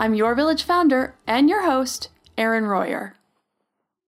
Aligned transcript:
I'm 0.00 0.14
your 0.14 0.34
village 0.34 0.62
founder 0.62 1.14
and 1.26 1.50
your 1.50 1.64
host, 1.64 2.08
Erin 2.38 2.64
Royer. 2.64 3.16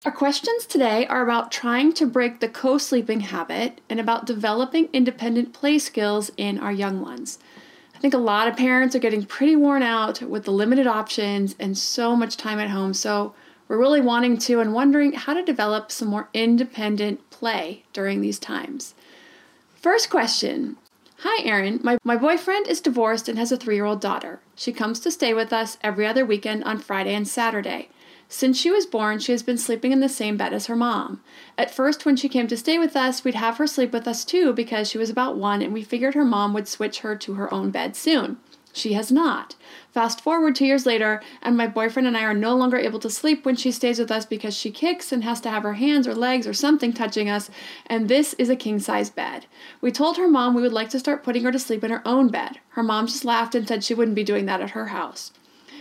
Our 0.04 0.12
questions 0.12 0.64
today 0.64 1.04
are 1.08 1.20
about 1.20 1.50
trying 1.50 1.92
to 1.94 2.06
break 2.06 2.38
the 2.38 2.48
co 2.48 2.78
sleeping 2.78 3.18
habit 3.18 3.80
and 3.90 3.98
about 3.98 4.24
developing 4.24 4.88
independent 4.92 5.52
play 5.52 5.80
skills 5.80 6.30
in 6.36 6.60
our 6.60 6.70
young 6.70 7.00
ones. 7.00 7.40
I 7.92 7.98
think 7.98 8.14
a 8.14 8.18
lot 8.18 8.46
of 8.46 8.56
parents 8.56 8.94
are 8.94 9.00
getting 9.00 9.26
pretty 9.26 9.56
worn 9.56 9.82
out 9.82 10.22
with 10.22 10.44
the 10.44 10.52
limited 10.52 10.86
options 10.86 11.56
and 11.58 11.76
so 11.76 12.14
much 12.14 12.36
time 12.36 12.60
at 12.60 12.70
home, 12.70 12.94
so 12.94 13.34
we're 13.66 13.76
really 13.76 14.00
wanting 14.00 14.38
to 14.38 14.60
and 14.60 14.72
wondering 14.72 15.14
how 15.14 15.34
to 15.34 15.42
develop 15.42 15.90
some 15.90 16.06
more 16.06 16.28
independent 16.32 17.28
play 17.30 17.82
during 17.92 18.20
these 18.20 18.38
times. 18.38 18.94
First 19.74 20.08
question 20.08 20.76
Hi, 21.22 21.44
Erin. 21.44 21.80
My, 21.82 21.98
my 22.02 22.16
boyfriend 22.16 22.66
is 22.66 22.80
divorced 22.80 23.28
and 23.28 23.38
has 23.38 23.52
a 23.52 23.58
three 23.58 23.74
year 23.74 23.84
old 23.84 24.00
daughter. 24.00 24.40
She 24.54 24.72
comes 24.72 24.98
to 25.00 25.10
stay 25.10 25.34
with 25.34 25.52
us 25.52 25.76
every 25.82 26.06
other 26.06 26.24
weekend 26.24 26.64
on 26.64 26.78
Friday 26.78 27.14
and 27.14 27.28
Saturday. 27.28 27.90
Since 28.26 28.58
she 28.58 28.70
was 28.70 28.86
born, 28.86 29.18
she 29.18 29.32
has 29.32 29.42
been 29.42 29.58
sleeping 29.58 29.92
in 29.92 30.00
the 30.00 30.08
same 30.08 30.38
bed 30.38 30.54
as 30.54 30.64
her 30.64 30.76
mom. 30.76 31.20
At 31.58 31.70
first, 31.70 32.06
when 32.06 32.16
she 32.16 32.30
came 32.30 32.48
to 32.48 32.56
stay 32.56 32.78
with 32.78 32.96
us, 32.96 33.22
we'd 33.22 33.34
have 33.34 33.58
her 33.58 33.66
sleep 33.66 33.92
with 33.92 34.08
us 34.08 34.24
too 34.24 34.54
because 34.54 34.88
she 34.88 34.96
was 34.96 35.10
about 35.10 35.36
one 35.36 35.60
and 35.60 35.74
we 35.74 35.82
figured 35.82 36.14
her 36.14 36.24
mom 36.24 36.54
would 36.54 36.66
switch 36.66 37.00
her 37.00 37.14
to 37.16 37.34
her 37.34 37.52
own 37.52 37.70
bed 37.70 37.96
soon. 37.96 38.38
She 38.72 38.92
has 38.92 39.10
not. 39.10 39.56
Fast 39.92 40.20
forward 40.20 40.54
two 40.54 40.64
years 40.64 40.86
later, 40.86 41.20
and 41.42 41.56
my 41.56 41.66
boyfriend 41.66 42.06
and 42.06 42.16
I 42.16 42.22
are 42.22 42.34
no 42.34 42.54
longer 42.54 42.76
able 42.76 43.00
to 43.00 43.10
sleep 43.10 43.44
when 43.44 43.56
she 43.56 43.72
stays 43.72 43.98
with 43.98 44.10
us 44.10 44.24
because 44.24 44.56
she 44.56 44.70
kicks 44.70 45.10
and 45.10 45.24
has 45.24 45.40
to 45.40 45.50
have 45.50 45.64
her 45.64 45.74
hands 45.74 46.06
or 46.06 46.14
legs 46.14 46.46
or 46.46 46.54
something 46.54 46.92
touching 46.92 47.28
us, 47.28 47.50
and 47.86 48.08
this 48.08 48.34
is 48.34 48.48
a 48.48 48.56
king 48.56 48.78
size 48.78 49.10
bed. 49.10 49.46
We 49.80 49.90
told 49.90 50.16
her 50.16 50.28
mom 50.28 50.54
we 50.54 50.62
would 50.62 50.72
like 50.72 50.90
to 50.90 51.00
start 51.00 51.24
putting 51.24 51.42
her 51.42 51.52
to 51.52 51.58
sleep 51.58 51.82
in 51.82 51.90
her 51.90 52.06
own 52.06 52.28
bed. 52.28 52.60
Her 52.70 52.82
mom 52.82 53.08
just 53.08 53.24
laughed 53.24 53.56
and 53.56 53.66
said 53.66 53.82
she 53.82 53.94
wouldn't 53.94 54.14
be 54.14 54.24
doing 54.24 54.46
that 54.46 54.60
at 54.60 54.70
her 54.70 54.86
house. 54.86 55.32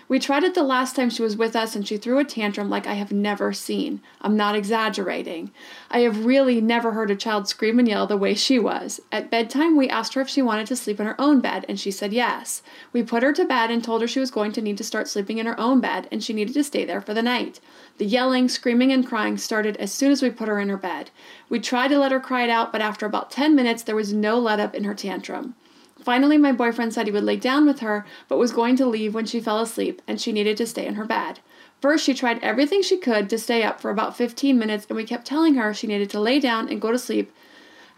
We 0.10 0.18
tried 0.18 0.44
it 0.44 0.56
the 0.56 0.64
last 0.64 0.96
time 0.96 1.12
she 1.12 1.22
was 1.22 1.38
with 1.38 1.56
us 1.56 1.76
and 1.76 1.88
she 1.88 1.98
threw 1.98 2.18
a 2.18 2.24
tantrum 2.24 2.68
like 2.68 2.88
I 2.88 2.96
have 2.96 3.12
never 3.12 3.54
seen. 3.54 4.02
I'm 4.22 4.36
not 4.36 4.56
exaggerating. 4.56 5.52
I 5.92 6.00
have 6.00 6.26
really 6.26 6.60
never 6.60 6.94
heard 6.94 7.12
a 7.12 7.16
child 7.16 7.48
scream 7.48 7.78
and 7.78 7.88
yell 7.88 8.08
the 8.08 8.18
way 8.18 8.34
she 8.34 8.58
was. 8.58 9.00
At 9.12 9.30
bedtime, 9.30 9.78
we 9.78 9.88
asked 9.88 10.16
her 10.16 10.22
if 10.22 10.28
she 10.28 10.42
wanted 10.42 10.66
to 10.66 10.76
sleep 10.76 11.00
in 11.00 11.06
her 11.06 11.22
own 11.22 11.42
bed 11.42 11.64
and 11.70 11.80
she 11.80 11.92
said 11.92 12.12
yes. 12.12 12.64
We 12.92 13.04
put 13.04 13.22
her 13.22 13.32
to 13.34 13.46
bed 13.46 13.70
and 13.70 13.84
told 13.84 14.02
her 14.02 14.08
she 14.08 14.20
was 14.20 14.32
going 14.32 14.52
to 14.54 14.64
need 14.64 14.80
to 14.80 14.84
start 14.84 15.08
sleeping 15.08 15.38
in 15.38 15.46
her 15.46 15.60
own 15.60 15.80
bed 15.80 16.08
and 16.12 16.24
she 16.24 16.34
needed 16.34 16.56
to 16.56 16.64
stay 16.64 16.86
there 16.86 17.02
for 17.02 17.14
the 17.14 17.22
night. 17.22 17.60
The 18.00 18.06
yelling, 18.06 18.50
screaming, 18.50 18.92
and 18.92 19.06
crying 19.06 19.38
started 19.38 19.78
as 19.78 19.94
soon 19.94 20.12
as 20.12 20.24
we 20.24 20.32
put 20.32 20.48
her 20.48 20.60
in 20.60 20.70
her 20.70 20.78
bed. 20.78 21.12
We 21.50 21.60
tried 21.60 21.90
to 21.90 22.00
let 22.00 22.12
her 22.12 22.20
cry 22.20 22.46
it 22.46 22.50
out, 22.50 22.72
but 22.72 22.82
after 22.82 23.06
about 23.06 23.30
10 23.30 23.56
minutes, 23.56 23.84
there 23.84 23.96
was 23.96 24.12
no 24.12 24.40
let 24.40 24.60
up 24.60 24.74
in 24.74 24.86
her 24.86 24.96
tantrum. 24.96 25.54
Finally, 26.02 26.38
my 26.38 26.52
boyfriend 26.52 26.94
said 26.94 27.06
he 27.06 27.12
would 27.12 27.24
lay 27.24 27.36
down 27.36 27.66
with 27.66 27.80
her, 27.80 28.06
but 28.28 28.38
was 28.38 28.52
going 28.52 28.76
to 28.78 28.86
leave 28.86 29.14
when 29.14 29.26
she 29.26 29.40
fell 29.40 29.60
asleep 29.60 30.02
and 30.08 30.20
she 30.20 30.32
needed 30.32 30.58
to 30.58 30.66
stay 30.66 30.86
in 30.86 30.96
her 30.96 31.06
bed. 31.06 31.40
First, 31.82 32.04
she 32.04 32.14
tried 32.14 32.44
everything 32.44 32.82
she 32.82 32.98
could 32.98 33.30
to 33.30 33.38
stay 33.38 33.64
up 33.64 33.80
for 33.80 33.90
about 33.90 34.18
15 34.18 34.58
minutes, 34.58 34.86
and 34.90 34.98
we 34.98 35.04
kept 35.04 35.26
telling 35.26 35.56
her 35.56 35.74
she 35.74 35.88
needed 35.88 36.10
to 36.10 36.20
lay 36.20 36.40
down 36.40 36.70
and 36.70 36.82
go 36.82 36.92
to 36.92 37.00
sleep. 37.00 37.32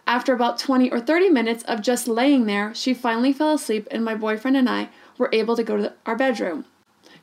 After 0.05 0.33
about 0.33 0.59
20 0.59 0.91
or 0.91 0.99
30 0.99 1.29
minutes 1.29 1.63
of 1.63 1.81
just 1.81 2.07
laying 2.07 2.45
there, 2.45 2.73
she 2.75 2.93
finally 2.93 3.33
fell 3.33 3.53
asleep, 3.53 3.87
and 3.91 4.03
my 4.03 4.15
boyfriend 4.15 4.57
and 4.57 4.69
I 4.69 4.89
were 5.17 5.29
able 5.31 5.55
to 5.55 5.63
go 5.63 5.77
to 5.77 5.93
our 6.05 6.15
bedroom. 6.15 6.65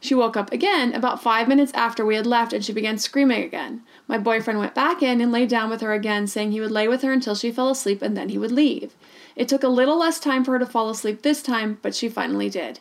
She 0.01 0.15
woke 0.15 0.37
up 0.37 0.53
again 0.53 0.95
about 0.95 1.23
five 1.23 1.49
minutes 1.49 1.73
after 1.75 2.05
we 2.05 2.15
had 2.15 2.27
left 2.27 2.53
and 2.53 2.65
she 2.65 2.73
began 2.73 2.99
screaming 2.99 3.43
again. 3.43 3.83
My 4.07 4.17
boyfriend 4.17 4.61
went 4.61 4.75
back 4.75 5.03
in 5.03 5.21
and 5.21 5.33
lay 5.33 5.45
down 5.45 5.71
with 5.71 5.81
her 5.81 5.93
again, 5.93 6.29
saying 6.29 6.53
he 6.53 6.61
would 6.61 6.71
lay 6.71 6.87
with 6.87 7.03
her 7.03 7.13
until 7.13 7.35
she 7.35 7.51
fell 7.51 7.69
asleep 7.69 8.01
and 8.01 8.17
then 8.17 8.29
he 8.29 8.39
would 8.39 8.53
leave. 8.53 8.95
It 9.39 9.49
took 9.49 9.63
a 9.63 9.69
little 9.69 9.97
less 9.97 10.19
time 10.19 10.45
for 10.45 10.51
her 10.53 10.59
to 10.59 10.67
fall 10.67 10.91
asleep 10.91 11.23
this 11.23 11.43
time, 11.43 11.79
but 11.81 11.95
she 11.95 12.09
finally 12.09 12.51
did. 12.51 12.81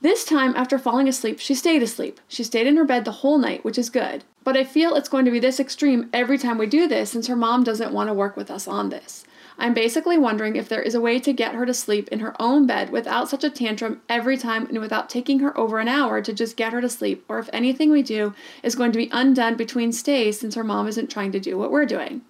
This 0.00 0.24
time, 0.24 0.54
after 0.56 0.78
falling 0.78 1.08
asleep, 1.08 1.38
she 1.40 1.54
stayed 1.54 1.82
asleep. 1.82 2.20
She 2.26 2.42
stayed 2.42 2.66
in 2.66 2.78
her 2.78 2.86
bed 2.86 3.04
the 3.04 3.20
whole 3.20 3.36
night, 3.36 3.62
which 3.62 3.76
is 3.76 3.90
good. 3.90 4.24
But 4.42 4.56
I 4.56 4.64
feel 4.64 4.94
it's 4.94 5.10
going 5.10 5.26
to 5.26 5.30
be 5.30 5.38
this 5.38 5.60
extreme 5.60 6.08
every 6.10 6.38
time 6.38 6.56
we 6.56 6.66
do 6.66 6.88
this 6.88 7.10
since 7.10 7.26
her 7.26 7.36
mom 7.36 7.64
doesn't 7.64 7.92
want 7.92 8.08
to 8.08 8.14
work 8.14 8.34
with 8.34 8.50
us 8.50 8.66
on 8.66 8.88
this. 8.88 9.24
I'm 9.58 9.74
basically 9.74 10.16
wondering 10.16 10.56
if 10.56 10.70
there 10.70 10.80
is 10.80 10.94
a 10.94 11.02
way 11.02 11.18
to 11.20 11.34
get 11.34 11.54
her 11.54 11.66
to 11.66 11.74
sleep 11.74 12.08
in 12.08 12.20
her 12.20 12.34
own 12.40 12.66
bed 12.66 12.88
without 12.88 13.28
such 13.28 13.44
a 13.44 13.50
tantrum 13.50 14.00
every 14.08 14.38
time 14.38 14.66
and 14.66 14.80
without 14.80 15.10
taking 15.10 15.40
her 15.40 15.56
over 15.56 15.78
an 15.78 15.86
hour 15.86 16.22
to 16.22 16.32
just 16.32 16.56
get 16.56 16.72
her 16.72 16.80
to 16.80 16.88
sleep, 16.88 17.26
or 17.28 17.38
if 17.38 17.50
anything 17.52 17.90
we 17.90 18.02
do 18.02 18.34
is 18.62 18.74
going 18.74 18.90
to 18.90 18.98
be 18.98 19.10
undone 19.12 19.56
between 19.56 19.92
stays 19.92 20.40
since 20.40 20.54
her 20.54 20.64
mom 20.64 20.88
isn't 20.88 21.10
trying 21.10 21.30
to 21.32 21.38
do 21.38 21.58
what 21.58 21.70
we're 21.70 21.84
doing. 21.84 22.22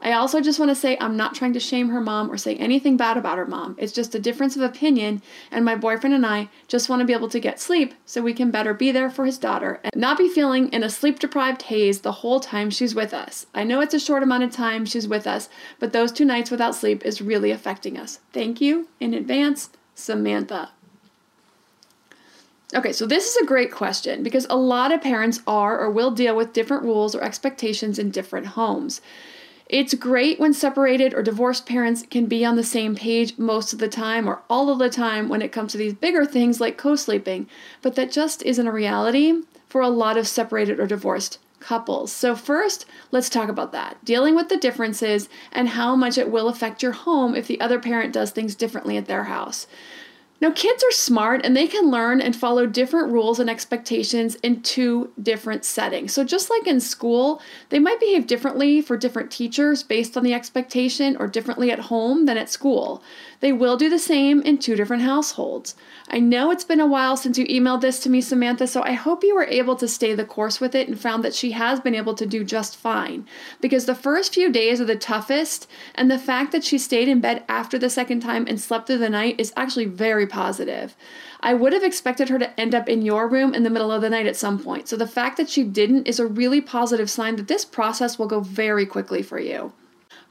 I 0.00 0.12
also 0.12 0.40
just 0.40 0.58
want 0.58 0.70
to 0.70 0.74
say 0.74 0.96
I'm 1.00 1.16
not 1.16 1.34
trying 1.34 1.52
to 1.54 1.60
shame 1.60 1.88
her 1.88 2.00
mom 2.00 2.30
or 2.30 2.36
say 2.36 2.56
anything 2.56 2.96
bad 2.96 3.16
about 3.16 3.38
her 3.38 3.46
mom. 3.46 3.76
It's 3.78 3.92
just 3.92 4.14
a 4.14 4.18
difference 4.18 4.56
of 4.56 4.62
opinion, 4.62 5.22
and 5.50 5.64
my 5.64 5.74
boyfriend 5.74 6.14
and 6.14 6.26
I 6.26 6.48
just 6.68 6.88
want 6.88 7.00
to 7.00 7.06
be 7.06 7.12
able 7.12 7.28
to 7.28 7.40
get 7.40 7.60
sleep 7.60 7.94
so 8.04 8.22
we 8.22 8.34
can 8.34 8.50
better 8.50 8.74
be 8.74 8.92
there 8.92 9.10
for 9.10 9.24
his 9.24 9.38
daughter 9.38 9.80
and 9.84 9.96
not 9.96 10.18
be 10.18 10.28
feeling 10.28 10.72
in 10.72 10.82
a 10.82 10.90
sleep 10.90 11.18
deprived 11.18 11.62
haze 11.62 12.00
the 12.00 12.12
whole 12.12 12.40
time 12.40 12.70
she's 12.70 12.94
with 12.94 13.14
us. 13.14 13.46
I 13.54 13.64
know 13.64 13.80
it's 13.80 13.94
a 13.94 14.00
short 14.00 14.22
amount 14.22 14.44
of 14.44 14.52
time 14.52 14.84
she's 14.84 15.08
with 15.08 15.26
us, 15.26 15.48
but 15.78 15.92
those 15.92 16.12
two 16.12 16.24
nights 16.24 16.50
without 16.50 16.74
sleep 16.74 17.04
is 17.04 17.22
really 17.22 17.50
affecting 17.50 17.98
us. 17.98 18.20
Thank 18.32 18.60
you 18.60 18.88
in 19.00 19.14
advance, 19.14 19.70
Samantha. 19.94 20.70
Okay, 22.74 22.92
so 22.92 23.06
this 23.06 23.28
is 23.28 23.36
a 23.36 23.46
great 23.46 23.70
question 23.70 24.24
because 24.24 24.46
a 24.50 24.56
lot 24.56 24.92
of 24.92 25.00
parents 25.00 25.40
are 25.46 25.78
or 25.78 25.88
will 25.88 26.10
deal 26.10 26.34
with 26.34 26.52
different 26.52 26.82
rules 26.82 27.14
or 27.14 27.22
expectations 27.22 27.98
in 27.98 28.10
different 28.10 28.46
homes. 28.48 29.00
It's 29.68 29.94
great 29.94 30.38
when 30.38 30.52
separated 30.52 31.12
or 31.12 31.22
divorced 31.22 31.66
parents 31.66 32.04
can 32.08 32.26
be 32.26 32.44
on 32.44 32.54
the 32.54 32.62
same 32.62 32.94
page 32.94 33.36
most 33.36 33.72
of 33.72 33.80
the 33.80 33.88
time 33.88 34.28
or 34.28 34.42
all 34.48 34.70
of 34.70 34.78
the 34.78 34.88
time 34.88 35.28
when 35.28 35.42
it 35.42 35.50
comes 35.50 35.72
to 35.72 35.78
these 35.78 35.94
bigger 35.94 36.24
things 36.24 36.60
like 36.60 36.78
co 36.78 36.94
sleeping, 36.94 37.48
but 37.82 37.96
that 37.96 38.12
just 38.12 38.44
isn't 38.44 38.66
a 38.66 38.72
reality 38.72 39.42
for 39.68 39.80
a 39.80 39.88
lot 39.88 40.16
of 40.16 40.28
separated 40.28 40.78
or 40.78 40.86
divorced 40.86 41.40
couples. 41.58 42.12
So, 42.12 42.36
first, 42.36 42.86
let's 43.10 43.28
talk 43.28 43.48
about 43.48 43.72
that 43.72 44.04
dealing 44.04 44.36
with 44.36 44.48
the 44.48 44.56
differences 44.56 45.28
and 45.50 45.70
how 45.70 45.96
much 45.96 46.16
it 46.16 46.30
will 46.30 46.48
affect 46.48 46.80
your 46.80 46.92
home 46.92 47.34
if 47.34 47.48
the 47.48 47.60
other 47.60 47.80
parent 47.80 48.12
does 48.12 48.30
things 48.30 48.54
differently 48.54 48.96
at 48.96 49.06
their 49.06 49.24
house. 49.24 49.66
Now, 50.38 50.50
kids 50.50 50.84
are 50.84 50.92
smart 50.92 51.40
and 51.44 51.56
they 51.56 51.66
can 51.66 51.90
learn 51.90 52.20
and 52.20 52.36
follow 52.36 52.66
different 52.66 53.10
rules 53.10 53.40
and 53.40 53.48
expectations 53.48 54.34
in 54.36 54.60
two 54.62 55.10
different 55.22 55.64
settings. 55.64 56.12
So, 56.12 56.24
just 56.24 56.50
like 56.50 56.66
in 56.66 56.78
school, 56.80 57.40
they 57.70 57.78
might 57.78 58.00
behave 58.00 58.26
differently 58.26 58.82
for 58.82 58.98
different 58.98 59.30
teachers 59.30 59.82
based 59.82 60.16
on 60.16 60.24
the 60.24 60.34
expectation 60.34 61.16
or 61.16 61.26
differently 61.26 61.70
at 61.70 61.78
home 61.78 62.26
than 62.26 62.36
at 62.36 62.50
school. 62.50 63.02
They 63.40 63.52
will 63.52 63.76
do 63.76 63.90
the 63.90 63.98
same 63.98 64.40
in 64.42 64.58
two 64.58 64.76
different 64.76 65.02
households. 65.02 65.74
I 66.08 66.20
know 66.20 66.50
it's 66.50 66.64
been 66.64 66.80
a 66.80 66.86
while 66.86 67.16
since 67.16 67.36
you 67.36 67.44
emailed 67.46 67.80
this 67.80 68.00
to 68.00 68.10
me, 68.10 68.20
Samantha, 68.20 68.66
so 68.66 68.82
I 68.82 68.92
hope 68.92 69.22
you 69.22 69.34
were 69.34 69.44
able 69.44 69.76
to 69.76 69.88
stay 69.88 70.14
the 70.14 70.24
course 70.24 70.60
with 70.60 70.74
it 70.74 70.88
and 70.88 70.98
found 70.98 71.24
that 71.24 71.34
she 71.34 71.52
has 71.52 71.80
been 71.80 71.94
able 71.94 72.14
to 72.14 72.26
do 72.26 72.44
just 72.44 72.76
fine. 72.76 73.26
Because 73.60 73.86
the 73.86 73.94
first 73.94 74.32
few 74.32 74.50
days 74.50 74.80
are 74.80 74.86
the 74.86 74.96
toughest, 74.96 75.68
and 75.94 76.10
the 76.10 76.18
fact 76.18 76.52
that 76.52 76.64
she 76.64 76.78
stayed 76.78 77.08
in 77.08 77.20
bed 77.20 77.44
after 77.48 77.78
the 77.78 77.90
second 77.90 78.20
time 78.20 78.46
and 78.48 78.60
slept 78.60 78.86
through 78.86 78.98
the 78.98 79.10
night 79.10 79.38
is 79.38 79.52
actually 79.56 79.86
very 79.86 80.26
positive. 80.26 80.96
I 81.40 81.54
would 81.54 81.72
have 81.72 81.84
expected 81.84 82.28
her 82.30 82.38
to 82.38 82.60
end 82.60 82.74
up 82.74 82.88
in 82.88 83.02
your 83.02 83.28
room 83.28 83.54
in 83.54 83.62
the 83.62 83.70
middle 83.70 83.92
of 83.92 84.02
the 84.02 84.10
night 84.10 84.26
at 84.26 84.36
some 84.36 84.58
point. 84.58 84.88
So 84.88 84.96
the 84.96 85.06
fact 85.06 85.36
that 85.36 85.50
she 85.50 85.62
didn't 85.62 86.08
is 86.08 86.18
a 86.18 86.26
really 86.26 86.60
positive 86.60 87.10
sign 87.10 87.36
that 87.36 87.48
this 87.48 87.64
process 87.64 88.18
will 88.18 88.26
go 88.26 88.40
very 88.40 88.86
quickly 88.86 89.22
for 89.22 89.38
you. 89.38 89.72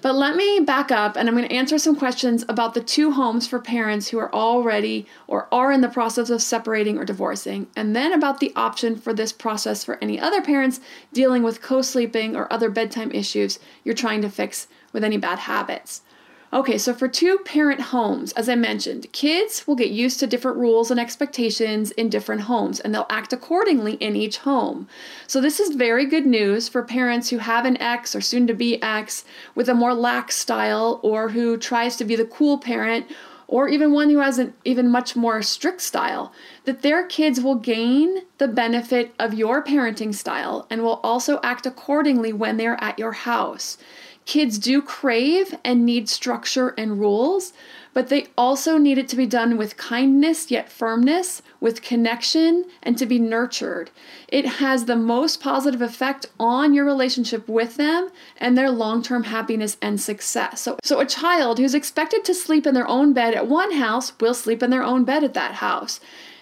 But 0.02 0.16
let 0.16 0.36
me 0.36 0.60
back 0.60 0.92
up 0.92 1.16
and 1.16 1.28
I'm 1.28 1.36
going 1.36 1.48
to 1.48 1.56
answer 1.56 1.80
some 1.80 1.96
questions 1.96 2.46
about 2.48 2.74
the 2.74 2.82
two 2.82 3.12
homes 3.12 3.48
for 3.48 3.60
parents 3.60 4.10
who 4.10 4.20
are 4.20 4.34
already 4.34 5.08
or 5.26 5.48
are 5.52 5.72
in 5.72 5.82
the 5.82 5.90
process 5.90 6.30
of 6.30 6.42
separating 6.42 6.98
or 6.98 7.06
divorcing, 7.06 7.68
and 7.76 7.96
then 7.96 8.14
about 8.14 8.40
the 8.40 8.54
option 8.56 8.98
for 8.98 9.14
this 9.14 9.32
process 9.32 9.84
for 9.84 9.98
any 10.04 10.20
other 10.20 10.42
parents 10.42 10.80
dealing 11.14 11.44
with 11.44 11.62
co 11.62 11.82
sleeping 11.82 12.36
or 12.36 12.52
other 12.52 12.70
bedtime 12.70 13.12
issues 13.12 13.58
you're 13.84 13.96
trying 13.96 14.22
to 14.22 14.30
fix 14.30 14.68
with 14.94 15.04
any 15.04 15.18
bad 15.18 15.40
habits. 15.40 16.02
Okay, 16.56 16.78
so 16.78 16.94
for 16.94 17.10
two 17.10 17.40
parent 17.40 17.82
homes, 17.82 18.32
as 18.32 18.48
I 18.48 18.56
mentioned, 18.56 19.12
kids 19.12 19.68
will 19.68 19.76
get 19.76 19.90
used 19.90 20.22
to 20.22 20.28
different 20.28 20.56
rules 20.58 20.90
and 20.90 20.98
expectations 20.98 21.92
in 21.92 22.08
different 22.08 22.44
homes 22.44 22.80
and 22.80 22.96
they'll 22.96 23.06
act 23.10 23.34
accordingly 23.34 23.96
in 23.96 24.16
each 24.16 24.38
home. 24.38 24.88
So, 25.28 25.42
this 25.42 25.60
is 25.60 25.76
very 25.76 26.06
good 26.06 26.26
news 26.26 26.70
for 26.70 26.82
parents 26.82 27.30
who 27.30 27.40
have 27.40 27.66
an 27.66 27.76
ex 27.82 28.16
or 28.16 28.22
soon 28.22 28.48
to 28.48 28.54
be 28.54 28.82
ex 28.82 29.26
with 29.54 29.68
a 29.68 29.76
more 29.76 29.94
lax 29.94 30.38
style 30.38 31.02
or 31.04 31.28
who 31.28 31.58
tries 31.58 31.98
to 31.98 32.06
be 32.06 32.16
the 32.16 32.24
cool 32.24 32.58
parent 32.58 33.06
or 33.48 33.68
even 33.68 33.92
one 33.92 34.10
who 34.10 34.20
has 34.20 34.40
an 34.40 34.54
even 34.64 34.90
much 34.90 35.16
more 35.16 35.42
strict 35.42 35.82
style, 35.82 36.32
that 36.64 36.82
their 36.82 37.06
kids 37.06 37.42
will 37.42 37.56
gain 37.56 38.22
the 38.38 38.48
benefit 38.48 39.14
of 39.20 39.34
your 39.34 39.62
parenting 39.62 40.16
style 40.16 40.66
and 40.70 40.82
will 40.82 41.02
also 41.04 41.40
act 41.44 41.66
accordingly 41.66 42.32
when 42.32 42.56
they're 42.56 42.82
at 42.82 42.98
your 42.98 43.12
house. 43.12 43.78
Kids 44.26 44.58
do 44.58 44.82
crave 44.82 45.56
and 45.64 45.86
need 45.86 46.10
structure 46.10 46.74
and 46.80 47.00
rules, 47.00 47.54
but 47.94 48.10
they 48.10 48.26
also 48.36 48.80
need 48.80 48.98
it 48.98 49.08
to 49.10 49.16
be 49.16 49.28
done 49.28 49.56
with 49.56 49.78
kindness 49.78 50.50
yet 50.50 50.68
firmness, 50.68 51.44
with 51.60 51.84
connection, 51.84 52.66
and 52.82 52.98
to 52.98 53.06
be 53.06 53.20
nurtured. 53.20 53.92
It 54.28 54.46
has 54.46 54.86
the 54.86 54.96
most 54.96 55.40
positive 55.40 55.82
effect 55.82 56.26
on 56.40 56.74
your 56.74 56.86
relationship 56.86 57.48
with 57.48 57.78
them 57.78 58.10
and 58.38 58.58
their 58.58 58.72
long 58.72 59.04
term 59.04 59.26
happiness 59.26 59.78
and 59.80 60.02
success. 60.02 60.60
So, 60.60 60.80
so, 60.84 61.00
a 61.00 61.06
child 61.06 61.60
who's 61.60 61.76
expected 61.76 62.26
to 62.26 62.34
sleep 62.34 62.66
in 62.66 62.74
their 62.74 62.88
own 62.88 63.14
bed 63.14 63.36
at 63.36 63.48
one 63.48 63.74
house 63.74 64.12
will 64.20 64.34
sleep 64.34 64.64
in 64.64 64.72
their 64.72 64.84
own 64.84 65.04
bed 65.04 65.24
at 65.24 65.36
that 65.36 65.54
house. 65.56 66.00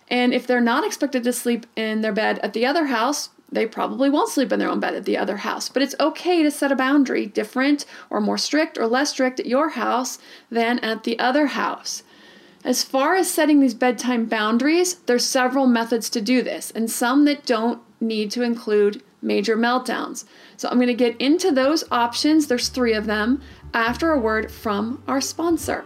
And 0.08 0.34
if 0.34 0.48
they're 0.48 0.62
not 0.62 0.86
expected 0.86 1.24
to 1.24 1.34
sleep 1.34 1.66
in 1.76 2.02
their 2.02 2.14
bed 2.14 2.40
at 2.40 2.54
the 2.54 2.66
other 2.66 2.86
house, 2.86 3.30
they 3.54 3.66
probably 3.66 4.10
won't 4.10 4.30
sleep 4.30 4.52
in 4.52 4.60
their 4.60 4.70
own 4.70 4.80
bed 4.80 4.96
at 4.96 5.06
the 5.06 5.18
other 5.18 5.38
house. 5.38 5.70
But 5.70 5.82
it's 5.82 5.96
okay 6.00 6.44
to 6.44 6.52
set 6.52 6.72
a 6.72 6.76
boundary 6.76 7.26
different 7.26 7.86
or 8.10 8.20
more 8.20 8.38
strict 8.38 8.78
or 8.78 8.88
less 8.88 9.12
strict 9.12 9.40
at 9.40 9.46
your 9.46 9.70
house 9.70 10.20
than 10.50 10.80
at 10.80 11.04
the 11.04 11.18
other 11.20 11.48
house. 11.48 12.04
As 12.64 12.84
far 12.84 13.16
as 13.16 13.30
setting 13.30 13.60
these 13.60 13.74
bedtime 13.74 14.26
boundaries, 14.26 14.96
there's 15.06 15.26
several 15.26 15.68
methods 15.68 16.10
to 16.12 16.22
do 16.22 16.42
this, 16.42 16.72
and 16.72 16.90
some 16.90 17.26
that 17.26 17.46
don't 17.46 17.82
need 18.00 18.32
to 18.32 18.42
include 18.42 19.04
major 19.22 19.58
meltdowns. 19.58 20.24
So 20.56 20.70
I'm 20.70 20.78
going 20.78 20.88
to 20.88 20.94
get 20.94 21.20
into 21.20 21.52
those 21.52 21.84
options, 21.92 22.48
there's 22.48 22.70
3 22.70 22.94
of 22.94 23.06
them, 23.06 23.42
after 23.74 24.12
a 24.12 24.20
word 24.20 24.50
from 24.50 25.04
our 25.08 25.20
sponsor. 25.20 25.84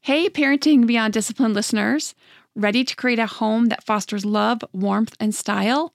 Hey, 0.00 0.28
Parenting 0.28 0.86
Beyond 0.86 1.12
Discipline 1.12 1.52
listeners. 1.52 2.14
Ready 2.54 2.84
to 2.84 2.96
create 2.96 3.18
a 3.18 3.26
home 3.26 3.66
that 3.66 3.84
fosters 3.84 4.24
love, 4.24 4.62
warmth, 4.72 5.14
and 5.20 5.34
style? 5.34 5.94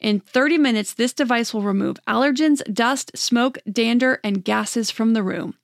In 0.00 0.20
30 0.20 0.58
minutes, 0.58 0.94
this 0.94 1.12
device 1.12 1.54
will 1.54 1.62
remove 1.62 1.98
allergens, 2.06 2.62
dust, 2.72 3.16
smoke, 3.16 3.58
dander, 3.70 4.20
and 4.22 4.44
gases 4.44 4.90
from 4.90 5.14
the 5.14 5.22
room. 5.22 5.54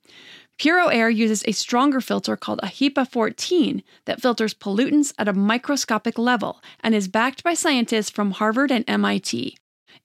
Puro 0.59 0.89
Air 0.89 1.11
uses 1.11 1.43
a 1.47 1.53
stronger 1.53 2.01
filter 2.01 2.37
called 2.37 2.61
a 2.63 2.67
HEPA 2.67 3.09
14 3.11 3.83
that 4.05 4.21
filters 4.21 4.55
pollutants 4.55 5.13
at 5.19 5.29
a 5.29 5.33
microscopic 5.33 6.19
level 6.19 6.63
and 6.81 6.95
is 6.95 7.09
backed 7.09 7.43
by 7.43 7.55
scientists 7.55 8.11
from 8.11 8.33
Harvard 8.33 8.71
and 8.71 8.85
MIT. 8.87 9.57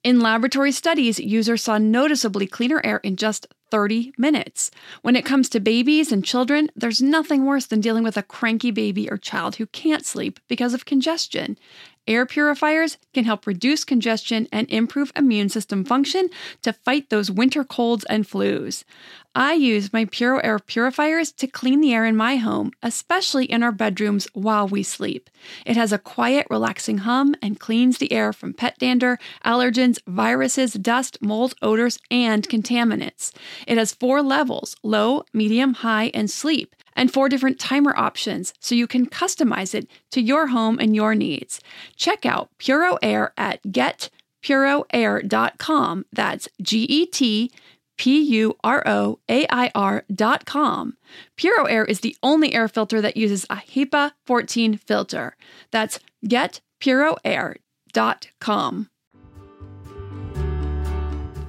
In 0.04 0.20
laboratory 0.20 0.72
studies, 0.72 1.20
users 1.20 1.64
saw 1.64 1.78
noticeably 1.78 2.48
cleaner 2.48 2.82
air 2.84 2.98
in 2.98 3.16
just 3.16 3.48
30 3.70 4.14
minutes. 4.18 4.72
When 5.02 5.16
it 5.16 5.26
comes 5.26 5.50
to 5.50 5.60
babies 5.60 6.12
and 6.12 6.24
children, 6.24 6.70
there's 6.76 7.02
nothing 7.02 7.46
worse 7.46 7.66
than 7.66 7.82
dealing 7.82 8.04
with 8.04 8.18
a 8.18 8.24
cranky 8.24 8.72
baby 8.72 9.10
or 9.10 9.18
child 9.18 9.56
who 9.56 9.66
can't 9.68 10.06
sleep 10.06 10.40
because 10.48 10.74
of 10.74 10.86
congestion. 10.86 11.58
Air 12.08 12.26
purifiers 12.26 12.98
can 13.14 13.26
help 13.26 13.46
reduce 13.46 13.84
congestion 13.84 14.48
and 14.52 14.70
improve 14.70 15.12
immune 15.16 15.50
system 15.50 15.84
function 15.84 16.30
to 16.62 16.72
fight 16.72 17.10
those 17.10 17.30
winter 17.30 17.66
colds 17.66 18.06
and 18.06 18.26
flus. 18.26 18.86
I 19.36 19.54
use 19.54 19.94
my 19.94 20.06
Puro 20.06 20.40
Air 20.40 20.58
purifiers 20.58 21.32
to 21.34 21.46
clean 21.46 21.80
the 21.80 21.94
air 21.94 22.06
in 22.06 22.16
my 22.16 22.38
home, 22.38 22.72
especially 22.82 23.46
in 23.46 23.62
our 23.62 23.72
bedrooms 23.72 24.28
while 24.34 24.68
we 24.68 24.82
sleep. 24.82 25.30
It 25.64 25.78
has 25.78 25.92
a 25.92 26.00
quiet, 26.00 26.48
relaxing 26.50 27.00
hum 27.00 27.36
and 27.40 27.60
cleans 27.60 28.00
the 28.00 28.12
air 28.12 28.34
from 28.34 28.54
pet 28.54 28.80
dander, 28.80 29.20
allergens, 29.46 30.00
viruses, 30.08 30.74
dust, 30.74 31.22
mold, 31.22 31.54
odors, 31.62 32.00
and 32.10 32.50
contaminants. 32.50 33.32
It 33.66 33.78
has 33.78 33.94
four 33.94 34.22
levels 34.22 34.76
low, 34.84 35.24
medium, 35.34 35.76
high, 35.76 36.12
and 36.14 36.30
sleep 36.30 36.76
and 36.98 37.14
four 37.14 37.30
different 37.30 37.58
timer 37.60 37.96
options 37.96 38.54
so 38.60 38.76
you 38.76 38.88
can 38.88 39.06
customize 39.06 39.74
it 39.74 39.90
to 40.12 40.20
your 40.20 40.48
home 40.48 40.78
and 40.80 40.94
your 40.96 41.16
needs. 41.16 41.62
Check 41.96 42.26
out 42.26 42.50
Puro 42.58 42.98
Air 43.02 43.32
at 43.38 43.64
getpuroair.com. 43.64 46.06
That's 46.12 46.50
G 46.62 46.80
E 46.90 47.06
T 47.06 47.50
P 47.98 48.22
U 48.22 48.58
R 48.64 48.84
O 48.86 49.20
A 49.30 49.48
I 49.50 49.72
R.com. 49.74 50.98
Puro 51.38 51.64
Air 51.66 51.86
is 51.86 52.02
the 52.02 52.16
only 52.22 52.54
air 52.54 52.68
filter 52.68 53.02
that 53.02 53.18
uses 53.18 53.46
a 53.50 53.56
HEPA 53.58 54.12
14 54.26 54.78
filter. 54.78 55.36
That's 55.72 56.00
getpuroair.com. 56.26 58.90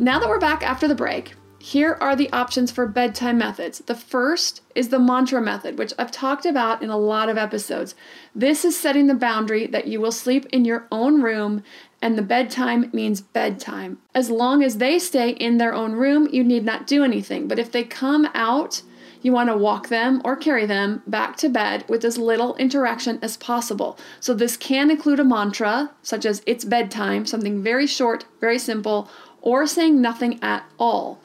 Now 0.00 0.20
that 0.20 0.28
we're 0.28 0.38
back 0.38 0.62
after 0.62 0.86
the 0.86 0.94
break, 0.94 1.34
here 1.60 1.98
are 2.00 2.14
the 2.14 2.32
options 2.32 2.70
for 2.70 2.86
bedtime 2.86 3.36
methods. 3.36 3.80
The 3.80 3.94
first 3.96 4.62
is 4.74 4.88
the 4.88 4.98
mantra 4.98 5.40
method, 5.40 5.76
which 5.76 5.92
I've 5.98 6.12
talked 6.12 6.46
about 6.46 6.82
in 6.82 6.90
a 6.90 6.96
lot 6.96 7.28
of 7.28 7.36
episodes. 7.36 7.96
This 8.34 8.64
is 8.64 8.78
setting 8.78 9.08
the 9.08 9.14
boundary 9.14 9.66
that 9.66 9.88
you 9.88 10.00
will 10.00 10.12
sleep 10.12 10.46
in 10.52 10.64
your 10.64 10.86
own 10.92 11.20
room, 11.20 11.64
and 12.00 12.16
the 12.16 12.22
bedtime 12.22 12.90
means 12.92 13.20
bedtime. 13.20 13.98
As 14.14 14.30
long 14.30 14.62
as 14.62 14.78
they 14.78 15.00
stay 15.00 15.30
in 15.30 15.58
their 15.58 15.74
own 15.74 15.92
room, 15.92 16.28
you 16.32 16.44
need 16.44 16.64
not 16.64 16.86
do 16.86 17.02
anything. 17.02 17.48
But 17.48 17.58
if 17.58 17.72
they 17.72 17.82
come 17.82 18.28
out, 18.34 18.82
You 19.20 19.32
want 19.32 19.48
to 19.48 19.56
walk 19.56 19.88
them 19.88 20.20
or 20.24 20.36
carry 20.36 20.64
them 20.66 21.02
back 21.06 21.36
to 21.38 21.48
bed 21.48 21.84
with 21.88 22.04
as 22.04 22.18
little 22.18 22.54
interaction 22.56 23.18
as 23.20 23.36
possible. 23.36 23.98
So, 24.20 24.32
this 24.32 24.56
can 24.56 24.90
include 24.90 25.18
a 25.18 25.24
mantra, 25.24 25.90
such 26.02 26.24
as 26.24 26.42
it's 26.46 26.64
bedtime, 26.64 27.26
something 27.26 27.62
very 27.62 27.86
short, 27.86 28.26
very 28.40 28.58
simple, 28.58 29.10
or 29.42 29.66
saying 29.66 30.00
nothing 30.00 30.38
at 30.42 30.64
all. 30.78 31.20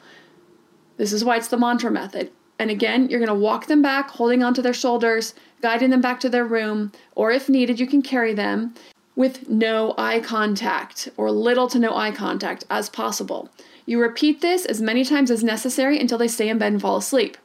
This 0.96 1.12
is 1.12 1.24
why 1.24 1.36
it's 1.36 1.48
the 1.48 1.56
mantra 1.56 1.90
method. 1.90 2.30
And 2.58 2.70
again, 2.70 3.08
you're 3.08 3.18
going 3.18 3.28
to 3.28 3.34
walk 3.34 3.66
them 3.66 3.82
back, 3.82 4.10
holding 4.10 4.42
onto 4.42 4.62
their 4.62 4.74
shoulders, 4.74 5.34
guiding 5.60 5.90
them 5.90 6.00
back 6.00 6.20
to 6.20 6.28
their 6.28 6.44
room, 6.44 6.92
or 7.14 7.30
if 7.30 7.48
needed, 7.48 7.80
you 7.80 7.86
can 7.86 8.02
carry 8.02 8.32
them 8.32 8.74
with 9.16 9.48
no 9.48 9.94
eye 9.96 10.20
contact 10.20 11.08
or 11.16 11.30
little 11.30 11.68
to 11.68 11.78
no 11.78 11.96
eye 11.96 12.10
contact 12.10 12.64
as 12.70 12.88
possible. 12.88 13.48
You 13.86 14.00
repeat 14.00 14.40
this 14.40 14.64
as 14.64 14.80
many 14.80 15.04
times 15.04 15.30
as 15.30 15.44
necessary 15.44 16.00
until 16.00 16.18
they 16.18 16.28
stay 16.28 16.48
in 16.48 16.58
bed 16.58 16.72
and 16.72 16.80
fall 16.80 16.96
asleep. 16.96 17.36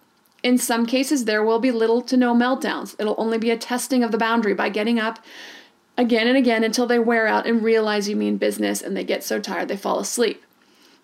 In 0.41 0.58
some 0.58 0.86
cases, 0.86 1.25
there 1.25 1.44
will 1.44 1.60
be 1.60 1.72
little 1.72 2.01
to 2.03 2.15
no 2.15 2.34
meltdowns. 2.34 2.96
It'll 2.98 3.15
only 3.18 3.38
be 3.38 3.51
a 3.51 3.58
testing 3.58 4.03
of 4.03 4.12
the 4.12 4.18
boundary 4.18 4.53
by 4.53 4.70
getting 4.70 5.00
up 5.00 5.20
again 5.98 6.27
and 6.27 6.38
again 6.38 6.63
until 6.63 6.88
they 6.88 6.98
wear 6.98 7.27
out 7.27 7.46
and 7.46 7.62
realize 7.62 8.08
you 8.08 8.15
mean 8.15 8.38
business 8.38 8.82
and 8.82 8.96
they 8.96 9.03
get 9.03 9.24
so 9.24 9.39
tired 9.39 9.68
they 9.68 9.75
fall 9.75 10.00
asleep. 10.00 10.44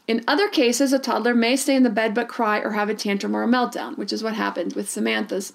In 0.08 0.24
other 0.28 0.48
cases, 0.48 0.94
a 0.94 1.00
toddler 1.00 1.34
may 1.34 1.56
stay 1.56 1.76
in 1.76 1.84
the 1.84 1.90
bed 1.90 2.14
but 2.14 2.28
cry 2.28 2.60
or 2.60 2.72
have 2.72 2.90
a 2.90 2.94
tantrum 2.94 3.36
or 3.36 3.44
a 3.44 3.48
meltdown, 3.48 3.98
which 3.98 4.14
is 4.14 4.24
what 4.24 4.36
happened 4.36 4.74
with 4.74 4.90
Samantha's 4.90 5.54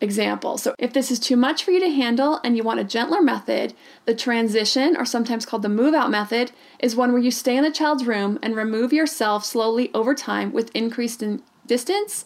example. 0.00 0.56
So, 0.56 0.74
if 0.78 0.92
this 0.92 1.10
is 1.10 1.18
too 1.18 1.36
much 1.36 1.64
for 1.64 1.72
you 1.72 1.80
to 1.80 1.90
handle 1.90 2.40
and 2.44 2.56
you 2.56 2.62
want 2.62 2.80
a 2.80 2.84
gentler 2.84 3.20
method, 3.20 3.74
the 4.06 4.14
transition, 4.14 4.96
or 4.96 5.04
sometimes 5.04 5.44
called 5.44 5.62
the 5.62 5.68
move 5.68 5.92
out 5.92 6.10
method, 6.10 6.52
is 6.78 6.96
one 6.96 7.12
where 7.12 7.20
you 7.20 7.30
stay 7.30 7.56
in 7.56 7.64
the 7.64 7.70
child's 7.70 8.06
room 8.06 8.38
and 8.42 8.56
remove 8.56 8.92
yourself 8.92 9.44
slowly 9.44 9.90
over 9.92 10.14
time 10.14 10.52
with 10.52 10.74
increased 10.74 11.22
in 11.22 11.42
distance 11.66 12.24